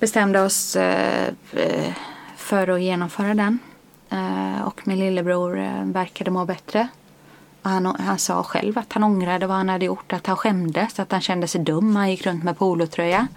bestämde 0.00 0.40
oss 0.40 0.76
eh, 0.76 1.28
eh, 1.52 1.92
för 2.36 2.68
att 2.68 2.82
genomföra 2.82 3.34
den. 3.34 3.58
Eh, 4.10 4.62
och 4.62 4.88
min 4.88 4.98
lillebror 4.98 5.58
eh, 5.58 5.84
verkade 5.84 6.30
må 6.30 6.44
bättre. 6.44 6.88
Och 7.62 7.70
han, 7.70 7.86
han 7.86 8.18
sa 8.18 8.42
själv 8.42 8.78
att 8.78 8.92
han 8.92 9.04
ångrade 9.04 9.46
vad 9.46 9.56
han 9.56 9.68
hade 9.68 9.84
gjort. 9.84 10.12
Att 10.12 10.26
han 10.26 10.36
skämdes, 10.36 11.00
att 11.00 11.12
han 11.12 11.20
kände 11.20 11.48
sig 11.48 11.60
dum. 11.60 11.96
Han 11.96 12.10
gick 12.10 12.26
runt 12.26 12.44
med 12.44 12.58
polotröja. 12.58 13.28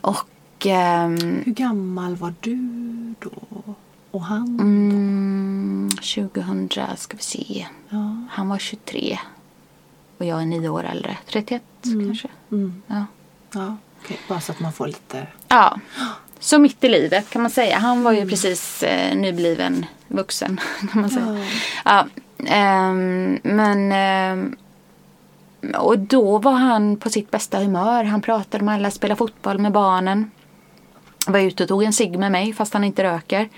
Och 0.00 0.66
ehm, 0.66 1.42
Hur 1.44 1.52
gammal 1.52 2.16
var 2.16 2.34
du 2.40 2.58
då? 3.20 3.74
Och 4.14 4.24
han? 4.24 4.60
mm, 4.60 5.90
2000 5.90 6.68
ska 6.96 7.16
vi 7.16 7.22
se. 7.22 7.66
Ja. 7.88 8.16
Han 8.30 8.48
var 8.48 8.58
23. 8.58 9.18
Och 10.18 10.24
jag 10.24 10.42
är 10.42 10.46
nio 10.46 10.68
år 10.68 10.84
äldre. 10.84 11.16
31 11.26 11.62
kanske. 11.82 12.28
Mm. 12.52 12.82
Ja. 12.86 13.06
ja. 13.54 13.76
okej. 14.02 14.18
Bara 14.28 14.40
så 14.40 14.52
att 14.52 14.60
man 14.60 14.72
får 14.72 14.86
lite... 14.86 15.26
ja. 15.48 15.78
Så 16.38 16.58
mitt 16.58 16.84
i 16.84 16.88
livet 16.88 17.30
kan 17.30 17.42
man 17.42 17.50
säga. 17.50 17.78
Han 17.78 18.02
var 18.02 18.12
ju 18.12 18.28
precis 18.28 18.82
eh, 18.82 19.16
nybliven 19.16 19.86
vuxen. 20.08 20.60
Kan 20.92 21.00
man 21.00 21.10
säga. 21.10 21.46
Ja. 21.84 22.06
ehm, 22.46 23.40
men 23.42 23.92
ehm, 23.92 24.56
och 25.76 25.98
då 25.98 26.38
var 26.38 26.52
han 26.52 26.96
på 26.96 27.10
sitt 27.10 27.30
bästa 27.30 27.58
humör. 27.58 28.04
Han 28.04 28.22
pratade 28.22 28.64
med 28.64 28.74
alla, 28.74 28.90
spelade 28.90 29.18
fotboll 29.18 29.58
med 29.58 29.72
barnen. 29.72 30.30
Var 31.26 31.40
ute 31.40 31.62
och 31.62 31.68
tog 31.68 31.82
en 31.82 31.92
cigg 31.92 32.18
med 32.18 32.32
mig 32.32 32.52
fast 32.52 32.72
han 32.74 32.84
inte 32.84 33.04
röker. 33.04 33.48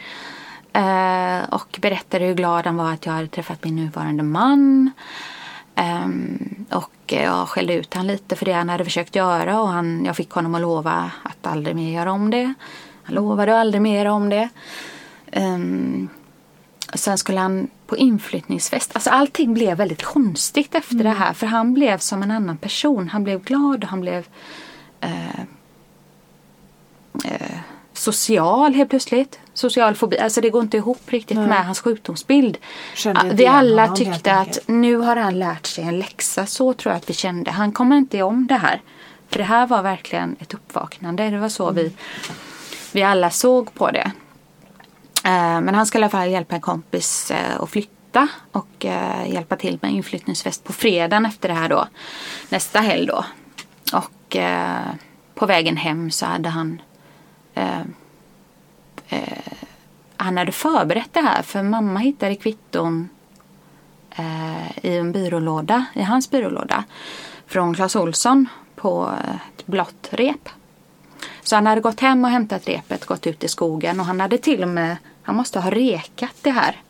Eh, 0.76 1.48
och 1.48 1.78
berättade 1.80 2.24
hur 2.24 2.34
glad 2.34 2.66
han 2.66 2.76
var 2.76 2.92
att 2.92 3.06
jag 3.06 3.12
hade 3.12 3.28
träffat 3.28 3.64
min 3.64 3.76
nuvarande 3.76 4.22
man. 4.22 4.90
Ehm, 5.74 6.66
och 6.70 6.92
jag 7.06 7.48
skällde 7.48 7.74
ut 7.74 7.94
han 7.94 8.06
lite 8.06 8.36
för 8.36 8.44
det 8.44 8.52
han 8.52 8.68
hade 8.68 8.84
försökt 8.84 9.16
göra 9.16 9.60
och 9.60 9.68
han, 9.68 10.04
jag 10.04 10.16
fick 10.16 10.30
honom 10.30 10.54
att 10.54 10.60
lova 10.60 11.10
att 11.22 11.46
aldrig 11.46 11.76
mer 11.76 11.90
göra 11.90 12.12
om 12.12 12.30
det. 12.30 12.54
Han 13.02 13.14
lovade 13.14 13.58
aldrig 13.58 13.82
mer 13.82 14.06
om 14.06 14.28
det. 14.28 14.48
Och 16.92 16.98
sen 16.98 17.18
skulle 17.18 17.40
han 17.40 17.68
på 17.86 17.96
inflyttningsfest. 17.96 18.90
Alltså 18.94 19.10
allting 19.10 19.54
blev 19.54 19.76
väldigt 19.76 20.02
konstigt 20.02 20.74
efter 20.74 20.96
det 20.96 21.10
här. 21.10 21.32
För 21.32 21.46
han 21.46 21.74
blev 21.74 21.98
som 21.98 22.22
en 22.22 22.30
annan 22.30 22.56
person. 22.56 23.08
Han 23.08 23.24
blev 23.24 23.42
glad 23.42 23.84
och 23.84 23.90
han 23.90 24.00
blev 24.00 24.26
eh, 25.00 25.40
eh, 27.24 27.58
social 28.12 28.74
helt 28.74 28.90
plötsligt. 28.90 29.40
Social 29.54 29.94
fobi. 29.94 30.18
Alltså 30.18 30.40
det 30.40 30.50
går 30.50 30.62
inte 30.62 30.76
ihop 30.76 31.02
riktigt 31.06 31.38
med 31.38 31.66
hans 31.66 31.80
sjukdomsbild. 31.80 32.58
Kände 32.94 33.34
Vi 33.34 33.46
alla 33.46 33.88
tyckte 33.88 34.34
att 34.34 34.58
nu 34.66 34.96
har 34.96 35.16
han 35.16 35.38
lärt 35.38 35.66
sig 35.66 35.84
en 35.84 35.98
läxa. 35.98 36.46
Så 36.46 36.72
tror 36.72 36.92
jag 36.92 36.96
att 36.98 37.10
vi 37.10 37.14
kände. 37.14 37.50
Han 37.50 37.72
kommer 37.72 37.96
inte 37.96 38.22
om 38.22 38.46
det 38.46 38.54
här. 38.54 38.80
För 39.28 39.38
det 39.38 39.44
här 39.44 39.66
var 39.66 39.82
verkligen 39.82 40.36
ett 40.40 40.54
uppvaknande. 40.54 41.30
Det 41.30 41.38
var 41.38 41.48
så 41.48 41.70
vi, 41.70 41.92
vi 42.92 43.02
alla 43.02 43.30
såg 43.30 43.74
på 43.74 43.90
det. 43.90 44.10
Eh, 45.24 45.60
Men 45.60 45.74
han 45.74 45.86
ska 45.86 45.98
i 45.98 46.02
alla 46.02 46.10
fall 46.10 46.30
hjälpa 46.30 46.54
en 46.54 46.60
kompis 46.60 47.30
eh, 47.30 47.60
att 47.60 47.70
flytta 47.70 48.28
och 48.52 48.84
eh, 48.84 49.32
hjälpa 49.32 49.56
till 49.56 49.78
med 49.82 49.92
inflyttningsfest 49.92 50.64
på 50.64 50.72
fredagen 50.72 51.26
efter 51.26 51.48
det 51.48 51.54
här 51.54 51.68
då. 51.68 51.88
Nästa 52.48 52.80
helg 52.80 53.06
då. 53.06 53.24
Och 53.92 54.36
på 55.34 55.46
vägen 55.46 55.76
hem 55.76 56.10
så 56.10 56.26
hade 56.26 56.48
han 56.48 56.82
eh, 57.56 57.80
eh, 59.08 59.52
han 60.16 60.36
hade 60.36 60.52
förberett 60.52 61.12
det 61.12 61.20
här 61.20 61.42
för 61.42 61.62
mamma 61.62 62.00
hittade 62.00 62.34
kvitton 62.34 63.08
eh, 64.10 64.84
i 64.86 64.96
en 64.96 65.12
byrålåda, 65.12 65.84
i 65.94 66.02
hans 66.02 66.30
byrålåda 66.30 66.84
från 67.46 67.74
Clas 67.74 67.96
Olsson 67.96 68.48
på 68.74 69.10
ett 69.58 69.66
blått 69.66 70.08
rep. 70.10 70.48
Så 71.42 71.54
han 71.54 71.66
hade 71.66 71.80
gått 71.80 72.00
hem 72.00 72.24
och 72.24 72.30
hämtat 72.30 72.68
repet, 72.68 73.04
gått 73.04 73.26
ut 73.26 73.44
i 73.44 73.48
skogen 73.48 74.00
och 74.00 74.06
han 74.06 74.20
hade 74.20 74.38
till 74.38 74.62
och 74.62 74.68
med, 74.68 74.96
han 75.22 75.36
måste 75.36 75.60
ha 75.60 75.70
rekat 75.70 76.34
det 76.42 76.50
här 76.50 76.80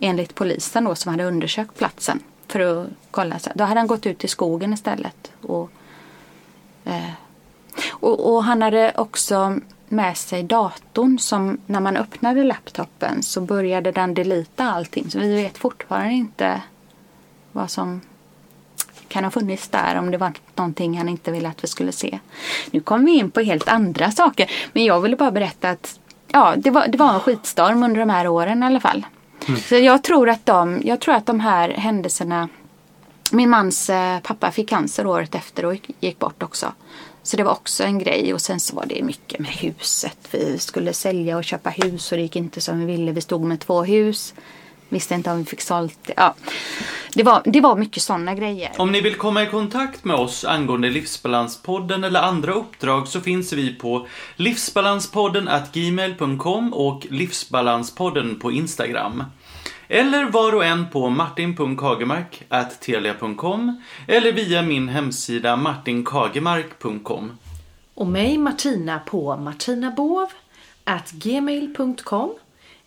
enligt 0.00 0.34
polisen 0.34 0.84
då 0.84 0.94
som 0.94 1.10
hade 1.10 1.24
undersökt 1.24 1.78
platsen 1.78 2.20
för 2.46 2.60
att 2.60 2.88
kolla. 3.10 3.38
Då 3.54 3.64
hade 3.64 3.80
han 3.80 3.86
gått 3.86 4.06
ut 4.06 4.24
i 4.24 4.28
skogen 4.28 4.72
istället. 4.72 5.32
Och, 5.42 5.70
eh, 6.84 7.10
och, 7.90 8.34
och 8.34 8.44
han 8.44 8.62
hade 8.62 8.92
också 8.96 9.58
med 9.88 10.16
sig 10.16 10.42
datorn 10.42 11.18
som 11.18 11.58
när 11.66 11.80
man 11.80 11.96
öppnade 11.96 12.44
laptopen 12.44 13.22
så 13.22 13.40
började 13.40 13.92
den 13.92 14.14
delita 14.14 14.64
allting. 14.64 15.10
Så 15.10 15.18
vi 15.18 15.34
vet 15.34 15.58
fortfarande 15.58 16.12
inte 16.12 16.62
vad 17.52 17.70
som 17.70 18.00
kan 19.08 19.24
ha 19.24 19.30
funnits 19.30 19.68
där 19.68 19.98
om 19.98 20.10
det 20.10 20.18
var 20.18 20.32
någonting 20.54 20.98
han 20.98 21.08
inte 21.08 21.30
ville 21.30 21.48
att 21.48 21.64
vi 21.64 21.68
skulle 21.68 21.92
se. 21.92 22.18
Nu 22.70 22.80
kommer 22.80 23.04
vi 23.04 23.18
in 23.18 23.30
på 23.30 23.40
helt 23.40 23.68
andra 23.68 24.10
saker. 24.10 24.50
Men 24.72 24.84
jag 24.84 25.00
ville 25.00 25.16
bara 25.16 25.30
berätta 25.30 25.70
att 25.70 26.00
ja, 26.32 26.54
det 26.56 26.70
var, 26.70 26.88
det 26.88 26.98
var 26.98 27.14
en 27.14 27.20
skitstorm 27.20 27.82
under 27.82 28.00
de 28.00 28.10
här 28.10 28.28
åren 28.28 28.62
i 28.62 28.66
alla 28.66 28.80
fall. 28.80 29.06
Så 29.68 29.74
jag 29.74 30.02
tror, 30.02 30.28
att 30.28 30.46
de, 30.46 30.80
jag 30.84 31.00
tror 31.00 31.14
att 31.14 31.26
de 31.26 31.40
här 31.40 31.68
händelserna 31.68 32.48
min 33.32 33.50
mans 33.50 33.90
eh, 33.90 34.20
pappa 34.20 34.50
fick 34.50 34.68
cancer 34.68 35.06
året 35.06 35.34
efter 35.34 35.64
och 35.64 35.76
gick 36.00 36.18
bort 36.18 36.42
också. 36.42 36.72
Så 37.24 37.36
det 37.36 37.44
var 37.44 37.52
också 37.52 37.84
en 37.84 37.98
grej 37.98 38.34
och 38.34 38.40
sen 38.40 38.60
så 38.60 38.76
var 38.76 38.86
det 38.86 39.02
mycket 39.02 39.40
med 39.40 39.50
huset. 39.50 40.18
Vi 40.30 40.58
skulle 40.58 40.92
sälja 40.92 41.36
och 41.36 41.44
köpa 41.44 41.70
hus 41.70 42.12
och 42.12 42.18
det 42.18 42.22
gick 42.22 42.36
inte 42.36 42.60
som 42.60 42.80
vi 42.80 42.86
ville. 42.86 43.12
Vi 43.12 43.20
stod 43.20 43.44
med 43.44 43.60
två 43.60 43.84
hus. 43.84 44.34
Visste 44.88 45.14
inte 45.14 45.30
om 45.30 45.38
vi 45.38 45.44
fick 45.44 45.60
sålt 45.60 45.98
det. 46.06 46.14
Ja. 46.16 46.34
Det, 47.14 47.22
var, 47.22 47.42
det 47.44 47.60
var 47.60 47.76
mycket 47.76 48.02
sådana 48.02 48.34
grejer. 48.34 48.72
Om 48.76 48.92
ni 48.92 49.00
vill 49.00 49.14
komma 49.14 49.42
i 49.42 49.46
kontakt 49.46 50.04
med 50.04 50.16
oss 50.16 50.44
angående 50.44 50.90
Livsbalanspodden 50.90 52.04
eller 52.04 52.20
andra 52.20 52.52
uppdrag 52.52 53.08
så 53.08 53.20
finns 53.20 53.52
vi 53.52 53.74
på 53.74 54.06
livsbalanspodden 54.36 55.48
gmail.com 55.72 56.74
och 56.74 57.06
livsbalanspodden 57.10 58.38
på 58.40 58.52
Instagram. 58.52 59.24
Eller 59.94 60.24
var 60.24 60.54
och 60.54 60.64
en 60.64 60.90
på 60.90 61.08
martin.kagemark.telia.com 61.08 63.82
eller 64.08 64.32
via 64.32 64.62
min 64.62 64.88
hemsida 64.88 65.56
martinkagemark.com. 65.56 67.38
Och 67.94 68.06
mig 68.06 68.38
Martina 68.38 68.98
på 68.98 69.36
martinabovgmail.com 69.36 72.34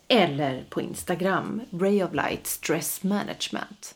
eller 0.07 0.63
på 0.69 0.81
Instagram 0.81 1.61
Ray 1.71 2.03
of 2.03 2.13
Light 2.13 2.47
Stress 2.47 3.03
Management. 3.03 3.95